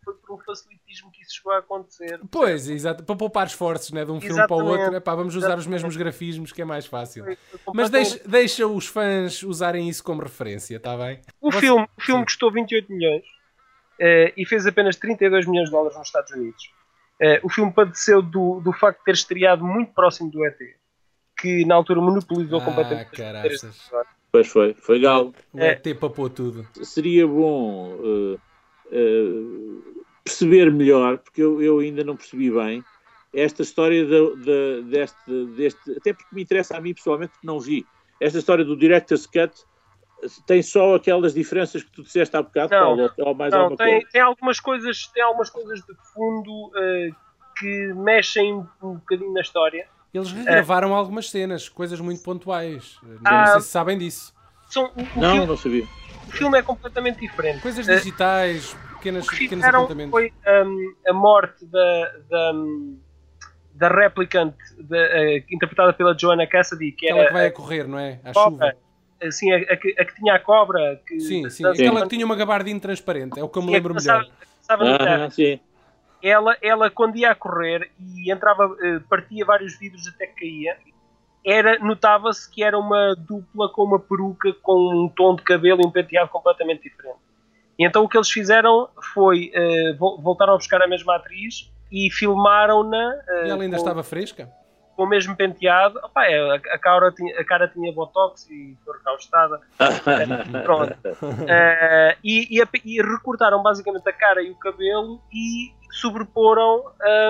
foi 0.04 0.14
por 0.38 0.42
um 0.42 0.46
facilitismo 0.46 1.12
que 1.12 1.22
isso 1.22 1.36
chegou 1.36 1.54
a 1.54 1.60
acontecer. 1.60 2.20
Pois, 2.32 2.68
exato, 2.70 3.04
para 3.04 3.16
poupar 3.16 3.48
esforços 3.48 3.92
né, 3.92 4.04
de 4.04 4.12
um 4.12 4.20
filme 4.20 4.36
para 4.48 4.56
o 4.56 4.60
Exatamente. 4.62 4.82
outro, 4.82 4.98
epá, 4.98 5.16
vamos 5.16 5.36
usar 5.36 5.48
os 5.48 5.52
Exatamente. 5.54 5.70
mesmos 5.72 5.98
grafismos 5.98 6.52
que 6.52 6.62
é 6.62 6.66
mais 6.66 6.86
fácil. 6.86 7.24
Foi 7.24 7.38
Mas 7.74 7.90
deixa, 7.90 8.20
deixa 8.28 8.68
os 8.68 8.88
fãs 8.88 9.44
usarem 9.44 9.88
isso 9.88 10.04
como 10.04 10.22
referência, 10.22 10.76
está 10.78 10.98
bem? 10.98 11.22
O 11.40 11.52
Você- 11.52 11.60
filme, 11.60 11.88
o 11.98 12.02
filme 12.02 12.22
Sim. 12.22 12.26
custou 12.26 12.52
28 12.52 12.92
milhões 12.92 13.24
eh, 14.00 14.34
e 14.36 14.46
fez 14.46 14.66
apenas 14.66 14.96
32 14.96 15.46
milhões 15.48 15.70
de 15.70 15.72
dólares 15.72 15.98
nos 15.98 16.08
Estados 16.08 16.32
Unidos. 16.32 16.64
Eh, 17.22 17.40
o 17.44 17.50
filme 17.50 17.72
padeceu 17.72 18.22
do, 18.22 18.60
do 18.60 18.74
facto 18.74 19.00
de 19.00 19.06
ter 19.06 19.14
estreado 19.14 19.64
muito 19.64 19.94
próximo 19.94 20.32
do 20.32 20.44
ET, 20.46 20.58
que 21.40 21.64
na 21.66 21.76
altura 21.76 22.02
monopolizou 22.02 22.60
Ah, 22.60 22.66
completamente 22.66 23.10
as 23.12 23.18
caraças. 23.18 23.92
Pois 24.32 24.48
foi, 24.48 24.74
foi 24.74 25.00
galo. 25.00 25.34
O 25.54 25.60
É. 25.60 25.74
ET 25.74 25.94
papou 26.00 26.28
tudo. 26.28 26.68
Seria 26.84 27.28
bom 27.28 28.00
eh, 28.04 28.38
eh, 28.92 30.03
perceber 30.24 30.72
melhor, 30.72 31.18
porque 31.18 31.42
eu, 31.42 31.62
eu 31.62 31.80
ainda 31.80 32.04
não 32.04 32.16
percebi 32.16 32.50
bem, 32.52 32.84
esta 33.34 33.62
história 33.64 34.06
da- 34.06 34.36
da- 34.36 34.82
deste, 34.90 35.46
deste. 35.56 35.92
Até 35.98 36.14
porque 36.14 36.34
me 36.34 36.44
interessa 36.44 36.78
a 36.78 36.82
mim 36.82 36.94
pessoalmente, 36.94 37.32
porque 37.34 37.48
não 37.48 37.60
vi. 37.60 37.88
Esta 38.20 38.38
história 38.40 38.64
do 38.64 38.78
Director's 38.78 39.26
Cut 39.26 39.54
eh, 40.24 40.28
tem 40.46 40.62
só 40.62 40.96
aquelas 40.96 41.34
diferenças 41.34 41.84
que 41.84 41.92
tu 41.92 42.04
disseste 42.04 42.36
há 42.38 42.42
bocado, 42.42 42.72
Não, 42.72 42.80
Paulo, 42.96 43.12
ou- 43.18 43.36
mais 43.36 43.54
Não, 43.54 43.62
alguma 43.62 43.78
tem, 43.78 43.94
coisa? 43.96 44.08
tem 44.12 44.22
algumas 44.22 44.60
coisas, 44.60 45.08
tem 45.14 45.24
algumas 45.24 45.50
coisas 45.50 45.80
de 45.80 45.94
fundo 46.14 46.72
eh, 46.78 47.10
que 47.58 47.94
mexem 47.96 48.54
um 48.82 48.94
bocadinho 48.96 49.34
na 49.34 49.42
história. 49.42 49.88
Eles 50.14 50.32
regravaram 50.32 50.94
algumas 50.94 51.30
cenas, 51.30 51.68
coisas 51.68 52.00
muito 52.00 52.22
pontuais. 52.22 53.00
Não 53.02 53.18
Ah, 53.26 53.46
sei 53.48 53.62
se 53.62 53.68
sabem 53.70 53.98
disso. 53.98 54.32
São, 54.70 54.86
o, 54.96 55.02
o 55.02 55.22
Não, 55.22 55.32
filme, 55.32 55.48
não 55.48 55.58
sabia. 55.58 55.84
o 56.28 56.32
filme 56.32 56.58
é 56.60 56.62
completamente 56.62 57.20
diferente. 57.20 57.62
Coisas 57.62 57.88
Eh, 57.88 57.96
digitais, 57.96 58.76
pequenas, 59.04 59.26
o 59.26 59.30
que 59.30 59.38
pequenos 59.38 59.66
fizeram 59.66 59.80
apontamentos. 59.80 60.12
foi 60.12 60.34
hum, 60.66 60.96
a 61.08 61.14
morte 61.14 61.66
da, 61.66 62.14
da, 62.30 62.54
da 63.74 63.88
replicante 63.90 64.58
da, 64.80 64.98
eh, 64.98 65.44
interpretada 65.52 65.94
pela 65.94 66.18
Joanna 66.18 66.48
Cassidy, 66.48 66.92
que 66.92 67.08
Aquela 67.08 67.20
era 67.22 67.28
que 67.28 67.34
vai 67.34 67.46
a 67.46 67.50
a 67.50 67.52
correr, 67.52 67.88
não 67.88 68.00
é? 68.00 68.20
À 68.24 68.34
cobra, 68.34 68.72
chuva. 68.72 69.28
assim, 69.28 69.52
a, 69.52 69.58
a 69.58 69.78
que, 69.78 69.96
a 70.00 70.06
que 70.06 70.16
tinha 70.16 70.36
a 70.36 70.40
cobra. 70.40 71.02
Que, 71.06 71.20
Sim, 71.20 71.50
sim. 71.50 71.66
Aquela 71.66 72.04
que 72.04 72.10
tinha 72.10 72.26
uma 72.26 72.36
gabardina 72.36 72.80
transparente, 72.80 73.40
é 73.40 73.44
o 73.44 73.50
que 73.50 73.58
eu 73.58 73.64
me 73.64 73.72
lembro 73.72 73.94
melhor. 73.94 74.24
no 74.24 74.98
terra. 74.98 75.26
Ah, 75.26 75.30
sim. 75.30 75.60
ela, 76.22 76.56
ela 76.62 76.90
quando 76.90 77.18
ia 77.18 77.32
a 77.32 77.36
correr 77.36 77.92
e 78.00 78.32
entrava, 78.32 78.76
eh, 78.82 79.00
partia 79.10 79.44
vários 79.46 79.78
vidros 79.78 80.08
até 80.08 80.28
que 80.28 80.40
caía, 80.40 80.78
era, 81.46 81.78
notava-se 81.80 82.50
que 82.50 82.64
era 82.64 82.80
uma 82.80 83.14
dupla 83.16 83.68
com 83.70 83.84
uma 83.84 84.00
peruca 84.00 84.54
com 84.62 85.04
um 85.04 85.10
tom 85.10 85.36
de 85.36 85.44
cabelo 85.44 85.82
e 85.82 85.86
um 85.86 85.92
penteado 85.92 86.30
completamente 86.30 86.84
diferente. 86.84 87.20
E 87.84 87.86
então 87.86 88.04
o 88.04 88.08
que 88.10 88.18
eles 88.18 88.30
fizeram 88.30 88.88
foi 89.14 89.52
vol- 89.98 90.20
voltaram 90.22 90.54
a 90.54 90.58
buscar 90.58 90.82
a 90.82 90.88
mesma 90.88 91.16
atriz 91.18 91.70
e 91.92 92.10
filmaram-na 92.10 93.14
eh, 93.28 93.48
E 93.48 93.50
ela 93.50 93.62
ainda 93.64 93.76
com, 93.78 93.84
estava 93.84 94.04
fresca? 94.04 94.50
com 94.96 95.04
o 95.04 95.08
mesmo 95.08 95.36
penteado. 95.36 96.00
Opa, 96.04 96.24
é, 96.26 96.40
a, 96.52 96.56
a 96.56 96.78
cara 96.80 97.12
tinha, 97.12 97.40
a 97.40 97.44
cara 97.44 97.68
tinha 97.68 97.92
botox 97.92 98.48
e 98.50 98.78
foi 98.86 98.96
recaustada. 98.98 99.60
Pronto. 100.64 100.96
Eh, 101.48 102.18
e, 102.24 102.58
e, 102.58 102.62
a- 102.62 102.68
e 102.86 103.02
recortaram 103.02 103.62
basicamente 103.62 104.08
a 104.08 104.14
cara 104.14 104.42
e 104.42 104.50
o 104.52 104.56
cabelo 104.56 105.20
e 105.34 105.72
sobreporam 105.92 106.84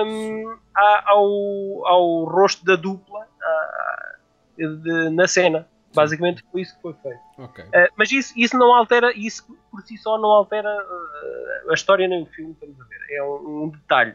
hum, 0.06 0.56
a- 0.74 1.02
ao, 1.06 1.86
ao 1.86 2.24
rosto 2.24 2.64
da 2.64 2.76
dupla 2.76 3.26
ah, 3.42 4.14
de- 4.56 5.10
na 5.10 5.26
cena. 5.26 5.66
Basicamente 5.94 6.44
foi 6.50 6.62
isso 6.62 6.74
que 6.76 6.82
foi 6.82 6.94
feito. 6.94 7.20
Ok. 7.38 7.64
Eh, 7.72 7.88
mas 7.96 8.10
isso, 8.10 8.32
isso 8.36 8.56
não 8.58 8.74
altera, 8.74 9.12
isso 9.16 9.46
por 9.70 9.82
si 9.82 9.96
só 9.96 10.18
não 10.18 10.30
altera 10.30 10.68
eh, 10.68 11.64
a 11.70 11.74
história 11.74 12.08
nem 12.08 12.22
o 12.22 12.26
filme, 12.26 12.52
estamos 12.52 12.80
a 12.80 12.84
ver. 12.84 13.00
É 13.10 13.22
um, 13.22 13.64
um 13.64 13.68
detalhe. 13.68 14.14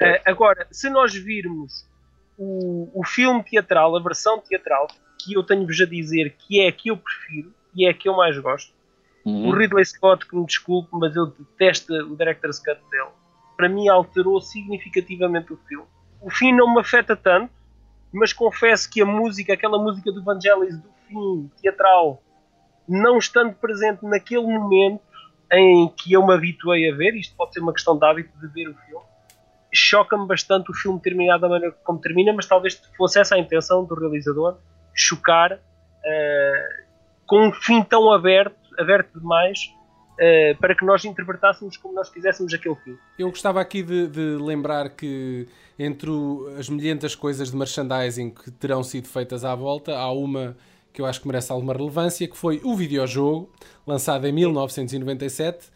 Eh, 0.00 0.22
agora, 0.26 0.66
se 0.70 0.90
nós 0.90 1.14
virmos 1.14 1.88
o, 2.36 2.90
o 2.94 3.04
filme 3.04 3.42
teatral, 3.42 3.96
a 3.96 4.00
versão 4.02 4.38
teatral, 4.40 4.86
que 5.18 5.34
eu 5.34 5.42
tenho-vos 5.42 5.80
a 5.80 5.86
dizer 5.86 6.34
que 6.38 6.60
é 6.60 6.68
a 6.68 6.72
que 6.72 6.90
eu 6.90 6.96
prefiro 6.96 7.54
e 7.74 7.86
é 7.86 7.90
a 7.90 7.94
que 7.94 8.08
eu 8.08 8.14
mais 8.16 8.38
gosto, 8.38 8.72
Uhum. 9.24 9.48
o 9.48 9.52
Ridley 9.52 9.84
Scott, 9.86 10.26
que 10.28 10.36
me 10.36 10.44
desculpe, 10.44 10.90
mas 10.92 11.16
eu 11.16 11.26
detesto 11.26 11.94
o 11.94 12.14
Director's 12.14 12.58
Cut 12.58 12.78
dele. 12.90 13.08
Para 13.56 13.70
mim 13.70 13.88
alterou 13.88 14.38
significativamente 14.38 15.50
o 15.50 15.56
filme. 15.66 15.86
O 16.20 16.28
fim 16.30 16.52
não 16.52 16.74
me 16.74 16.80
afeta 16.80 17.16
tanto, 17.16 17.50
mas 18.12 18.34
confesso 18.34 18.90
que 18.90 19.00
a 19.00 19.06
música, 19.06 19.54
aquela 19.54 19.78
música 19.78 20.12
do 20.12 20.22
Vangelis 20.22 20.76
do 20.78 20.88
fim 21.06 21.50
teatral, 21.60 22.22
não 22.88 23.18
estando 23.18 23.54
presente 23.54 24.04
naquele 24.04 24.46
momento 24.46 25.02
em 25.52 25.88
que 25.88 26.12
eu 26.12 26.26
me 26.26 26.34
habituei 26.34 26.90
a 26.90 26.94
ver, 26.94 27.14
isto 27.14 27.34
pode 27.36 27.52
ser 27.52 27.60
uma 27.60 27.72
questão 27.72 27.98
de 27.98 28.04
hábito 28.04 28.30
de 28.38 28.48
ver 28.48 28.68
o 28.68 28.74
filme, 28.74 29.04
choca-me 29.72 30.26
bastante 30.26 30.70
o 30.70 30.74
filme 30.74 31.00
terminar 31.00 31.38
da 31.38 31.48
maneira 31.48 31.74
como 31.84 32.00
termina, 32.00 32.32
mas 32.32 32.46
talvez 32.46 32.80
fosse 32.96 33.18
essa 33.18 33.34
a 33.34 33.38
intenção 33.38 33.84
do 33.84 33.94
realizador, 33.94 34.56
chocar 34.94 35.58
eh, 36.04 36.84
com 37.26 37.48
um 37.48 37.52
fim 37.52 37.82
tão 37.82 38.12
aberto, 38.12 38.56
aberto 38.78 39.18
demais, 39.18 39.58
eh, 40.18 40.54
para 40.60 40.74
que 40.76 40.84
nós 40.84 41.04
interpretássemos 41.04 41.76
como 41.76 41.94
nós 41.94 42.08
quiséssemos 42.08 42.54
aquele 42.54 42.76
filme. 42.76 42.98
Eu 43.18 43.30
gostava 43.30 43.60
aqui 43.60 43.82
de, 43.82 44.06
de 44.06 44.36
lembrar 44.40 44.90
que 44.90 45.48
entre 45.78 46.10
as 46.58 46.68
milhentas 46.68 47.14
coisas 47.16 47.50
de 47.50 47.56
merchandising 47.56 48.30
que 48.30 48.50
terão 48.52 48.82
sido 48.82 49.08
feitas 49.08 49.44
à 49.44 49.54
volta, 49.54 49.96
há 49.96 50.12
uma 50.12 50.56
que 50.94 51.02
eu 51.02 51.06
acho 51.06 51.20
que 51.20 51.26
merece 51.26 51.50
alguma 51.52 51.74
relevância, 51.74 52.26
que 52.28 52.36
foi 52.36 52.60
o 52.64 52.74
videojogo, 52.76 53.50
lançado 53.86 54.26
em 54.26 54.32
1997. 54.32 55.66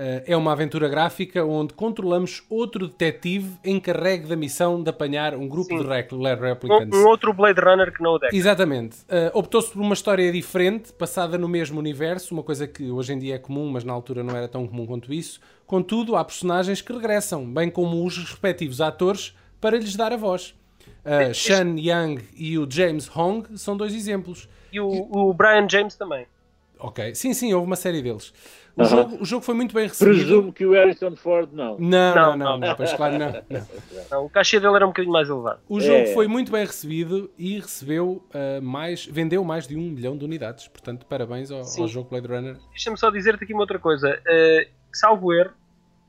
Eh, 0.00 0.22
é 0.28 0.36
uma 0.36 0.52
aventura 0.52 0.88
gráfica 0.88 1.44
onde 1.44 1.74
controlamos 1.74 2.44
outro 2.48 2.86
detetive 2.86 3.56
encarregue 3.64 4.28
da 4.28 4.36
missão 4.36 4.80
de 4.80 4.88
apanhar 4.88 5.34
um 5.34 5.48
grupo 5.48 5.70
Sim. 5.76 5.82
de 5.82 5.88
rec- 5.88 6.12
Um, 6.12 6.22
replicants. 6.22 6.96
um 6.96 7.04
outro 7.08 7.32
Blade 7.34 7.60
Runner 7.60 7.92
que 7.92 8.00
não 8.00 8.12
o 8.12 8.18
Deck. 8.20 8.36
Exatamente. 8.36 8.98
Uh, 9.08 9.36
Optou-se 9.36 9.72
por 9.72 9.80
uma 9.80 9.94
história 9.94 10.30
diferente, 10.30 10.92
passada 10.92 11.36
no 11.36 11.48
mesmo 11.48 11.80
universo, 11.80 12.32
uma 12.32 12.44
coisa 12.44 12.68
que 12.68 12.88
hoje 12.88 13.12
em 13.12 13.18
dia 13.18 13.34
é 13.34 13.38
comum, 13.38 13.68
mas 13.68 13.82
na 13.82 13.92
altura 13.92 14.22
não 14.22 14.36
era 14.36 14.46
tão 14.46 14.64
comum 14.68 14.86
quanto 14.86 15.12
isso. 15.12 15.40
Contudo, 15.66 16.14
há 16.14 16.24
personagens 16.24 16.80
que 16.80 16.92
regressam, 16.92 17.44
bem 17.52 17.68
como 17.68 18.06
os 18.06 18.16
respectivos 18.16 18.80
atores, 18.80 19.34
para 19.60 19.76
lhes 19.76 19.96
dar 19.96 20.12
a 20.12 20.16
voz. 20.16 20.54
Uh, 21.04 21.32
Shan 21.34 21.76
Yang 21.78 22.24
e 22.36 22.58
o 22.58 22.70
James 22.70 23.08
Hong 23.14 23.56
são 23.58 23.76
dois 23.76 23.94
exemplos. 23.94 24.48
E 24.72 24.80
o, 24.80 24.88
o 25.10 25.32
Brian 25.32 25.68
James 25.68 25.94
também. 25.96 26.26
Ok, 26.78 27.14
sim, 27.14 27.34
sim, 27.34 27.52
houve 27.52 27.66
uma 27.66 27.74
série 27.76 28.00
deles. 28.02 28.32
O, 28.76 28.82
Aham. 28.82 28.88
jogo, 28.90 29.22
o 29.22 29.24
jogo 29.24 29.44
foi 29.44 29.54
muito 29.56 29.74
bem 29.74 29.88
recebido. 29.88 30.14
Presumo 30.14 30.52
que 30.52 30.64
o 30.64 30.70
Harrison 30.70 31.16
Ford 31.16 31.48
não. 31.52 31.76
Não, 31.76 32.14
não, 32.14 32.14
Não, 32.14 32.36
não, 32.36 32.46
não. 32.58 32.58
não, 32.68 32.74
pois 32.76 32.92
claro, 32.92 33.18
não, 33.18 33.32
não. 33.32 33.66
Não, 34.08 34.24
o 34.26 34.30
cachê 34.30 34.60
dele 34.60 34.76
era 34.76 34.84
um 34.86 34.90
bocadinho 34.90 35.12
mais 35.12 35.28
elevado. 35.28 35.58
O 35.68 35.80
jogo 35.80 35.98
É. 36.02 36.06
foi 36.14 36.28
muito 36.28 36.52
bem 36.52 36.64
recebido 36.64 37.28
e 37.36 37.58
recebeu 37.58 38.22
uh, 38.32 38.62
mais, 38.62 39.04
vendeu 39.06 39.42
mais 39.42 39.66
de 39.66 39.74
um 39.76 39.80
milhão 39.80 40.16
de 40.16 40.24
unidades. 40.24 40.68
Portanto, 40.68 41.04
parabéns 41.06 41.50
ao, 41.50 41.58
ao 41.62 41.88
jogo 41.88 42.10
Blade 42.10 42.28
Runner. 42.28 42.56
Deixa-me 42.70 42.96
só 42.96 43.10
dizer-te 43.10 43.42
aqui 43.42 43.52
uma 43.52 43.62
outra 43.62 43.80
coisa. 43.80 44.20
Uh, 44.20 44.70
salvo 44.92 45.32
erro, 45.32 45.50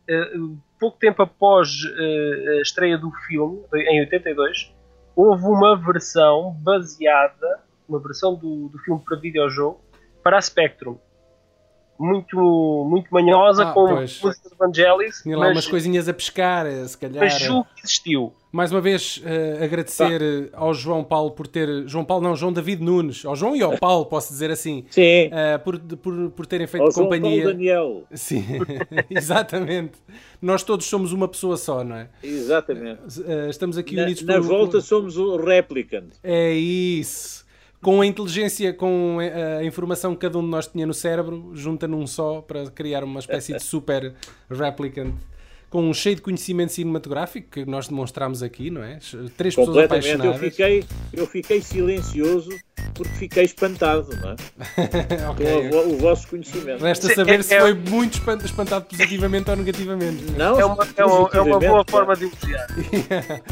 uh, 0.07 0.57
pouco 0.79 0.97
tempo 0.97 1.21
após 1.21 1.69
uh, 1.83 2.57
a 2.57 2.61
estreia 2.61 2.97
do 2.97 3.11
filme, 3.27 3.61
em 3.73 3.99
82, 4.01 4.73
houve 5.15 5.43
uma 5.43 5.75
versão 5.75 6.55
baseada, 6.61 7.59
uma 7.87 7.99
versão 7.99 8.35
do, 8.35 8.69
do 8.69 8.77
filme 8.79 9.01
para 9.03 9.17
videojogo, 9.17 9.81
para 10.23 10.37
a 10.37 10.41
Spectrum. 10.41 10.97
Muito, 11.99 12.85
muito 12.89 13.07
manhosa, 13.11 13.63
Ah, 13.69 13.73
com 13.73 13.87
pois. 13.87 14.21
música 14.21 14.49
de 14.49 14.55
Vangelis, 14.57 15.21
Tinha 15.21 15.37
lá 15.37 15.47
mas, 15.47 15.55
umas 15.57 15.67
coisinhas 15.67 16.07
a 16.07 16.13
pescar, 16.13 16.65
eh, 16.65 16.87
se 16.87 16.97
calhar. 16.97 17.21
mas 17.23 17.37
julgo 17.39 17.67
que 17.75 17.81
existiu. 17.83 18.31
Mais 18.51 18.71
uma 18.71 18.79
vez, 18.79 19.21
eh, 19.25 19.59
agradecer 19.63 20.21
eh, 20.21 20.49
ao 20.53 20.73
João 20.73 21.03
Paulo 21.03 21.31
por 21.31 21.45
ter. 21.45 21.87
João 21.87 22.05
Paulo, 22.05 22.23
não, 22.23 22.35
João 22.37 22.53
David 22.53 22.81
Nunes. 22.81 23.23
Ao 23.25 23.35
João 23.35 23.53
e 23.55 23.61
ao 23.61 23.77
Paulo, 23.77 24.05
posso 24.05 24.29
dizer 24.31 24.49
assim. 24.49 24.85
Sim. 24.89 25.29
eh, 25.31 25.57
por, 25.57 25.77
por, 25.77 26.29
por 26.31 26.45
terem 26.45 26.65
feito 26.67 26.83
Ao 26.85 26.91
João 26.91 27.05
companhia. 27.07 27.43
Paulo 27.43 27.53
Daniel. 27.53 28.03
Sim, 28.13 28.45
exatamente. 29.11 29.99
Nós 30.41 30.63
todos 30.63 30.85
somos 30.85 31.11
uma 31.11 31.27
pessoa 31.27 31.57
só, 31.57 31.83
não 31.83 31.97
é? 31.97 32.07
Exatamente. 32.23 33.01
Eh, 33.27 33.49
estamos 33.49 33.77
aqui 33.77 33.95
Na, 33.95 34.03
unidos 34.03 34.23
na 34.23 34.35
por- 34.35 34.43
volta 34.43 34.79
somos 34.81 35.17
o 35.17 35.35
replicant. 35.37 36.11
É 36.23 36.51
isso. 36.53 37.45
Com 37.81 38.01
a 38.01 38.05
inteligência, 38.05 38.73
com 38.73 39.17
a 39.19 39.63
informação 39.63 40.13
que 40.13 40.21
cada 40.21 40.37
um 40.37 40.41
de 40.41 40.49
nós 40.49 40.67
tinha 40.67 40.85
no 40.85 40.93
cérebro, 40.93 41.51
junta 41.53 41.87
num 41.87 42.05
só 42.05 42.41
para 42.41 42.69
criar 42.69 43.05
uma 43.05 43.19
espécie 43.19 43.53
de 43.53 43.63
super 43.63 44.13
replicant 44.49 45.13
com 45.69 45.87
um 45.87 45.93
cheio 45.93 46.15
de 46.15 46.21
conhecimento 46.21 46.71
cinematográfico 46.73 47.47
que 47.51 47.65
nós 47.65 47.87
demonstramos 47.87 48.41
aqui, 48.41 48.69
não 48.71 48.83
é? 48.83 48.97
Três 49.37 49.55
pessoas 49.55 49.67
Completamente. 49.67 50.07
Eu 50.09 50.15
apaixonadas. 50.31 50.39
fiquei, 50.39 50.83
eu 51.13 51.27
fiquei 51.27 51.61
silencioso 51.61 52.49
porque 52.95 53.13
fiquei 53.13 53.43
espantado, 53.45 54.09
não 54.21 54.31
é? 54.31 54.35
Ok. 55.29 55.45
Com 55.45 55.77
a 55.79 55.81
vo- 55.81 55.89
o 55.93 55.97
vosso 55.99 56.27
conhecimento. 56.27 56.81
Resta 56.83 57.07
Sim, 57.07 57.15
saber 57.15 57.39
é- 57.39 57.43
se 57.43 57.53
é- 57.53 57.61
foi 57.61 57.73
muito 57.73 58.15
espan- 58.15 58.39
espantado 58.43 58.85
positivamente 58.85 59.49
ou 59.49 59.55
negativamente. 59.55 60.23
Não, 60.37 60.59
É 60.59 60.65
uma, 60.65 60.87
é 60.97 61.05
uma, 61.05 61.29
é 61.33 61.41
uma 61.41 61.59
boa 61.59 61.85
pá, 61.85 61.91
forma 61.91 62.15
de 62.15 62.25
elogiar. 62.25 62.67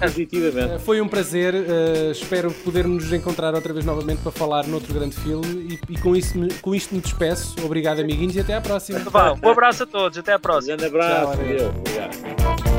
Positivamente. 0.00 0.82
Foi 0.82 1.00
um 1.00 1.08
prazer, 1.08 1.54
eh, 1.54 2.10
espero 2.10 2.50
poder 2.50 2.86
nos 2.86 3.12
encontrar 3.12 3.54
outra 3.54 3.72
vez 3.72 3.84
novamente 3.84 4.18
para 4.22 4.32
falar 4.32 4.66
noutro 4.66 4.92
grande 4.92 5.16
filme 5.16 5.78
e, 5.88 5.92
e 5.94 5.98
com, 5.98 6.14
isso, 6.16 6.36
me- 6.36 6.52
com 6.54 6.74
isto 6.74 6.94
me 6.94 7.00
despeço. 7.00 7.54
Obrigado, 7.64 8.00
amiguinhos, 8.00 8.34
e 8.36 8.40
até 8.40 8.54
à 8.54 8.60
próxima. 8.60 8.98
Vá, 8.98 9.32
um 9.42 9.48
abraço 9.48 9.84
a 9.84 9.86
todos, 9.86 10.18
até 10.18 10.32
à 10.32 10.38
próxima. 10.38 10.76
Grande 10.76 10.94
abraço. 10.94 11.32
Tchau, 11.32 11.63
Yeah. 11.64 12.73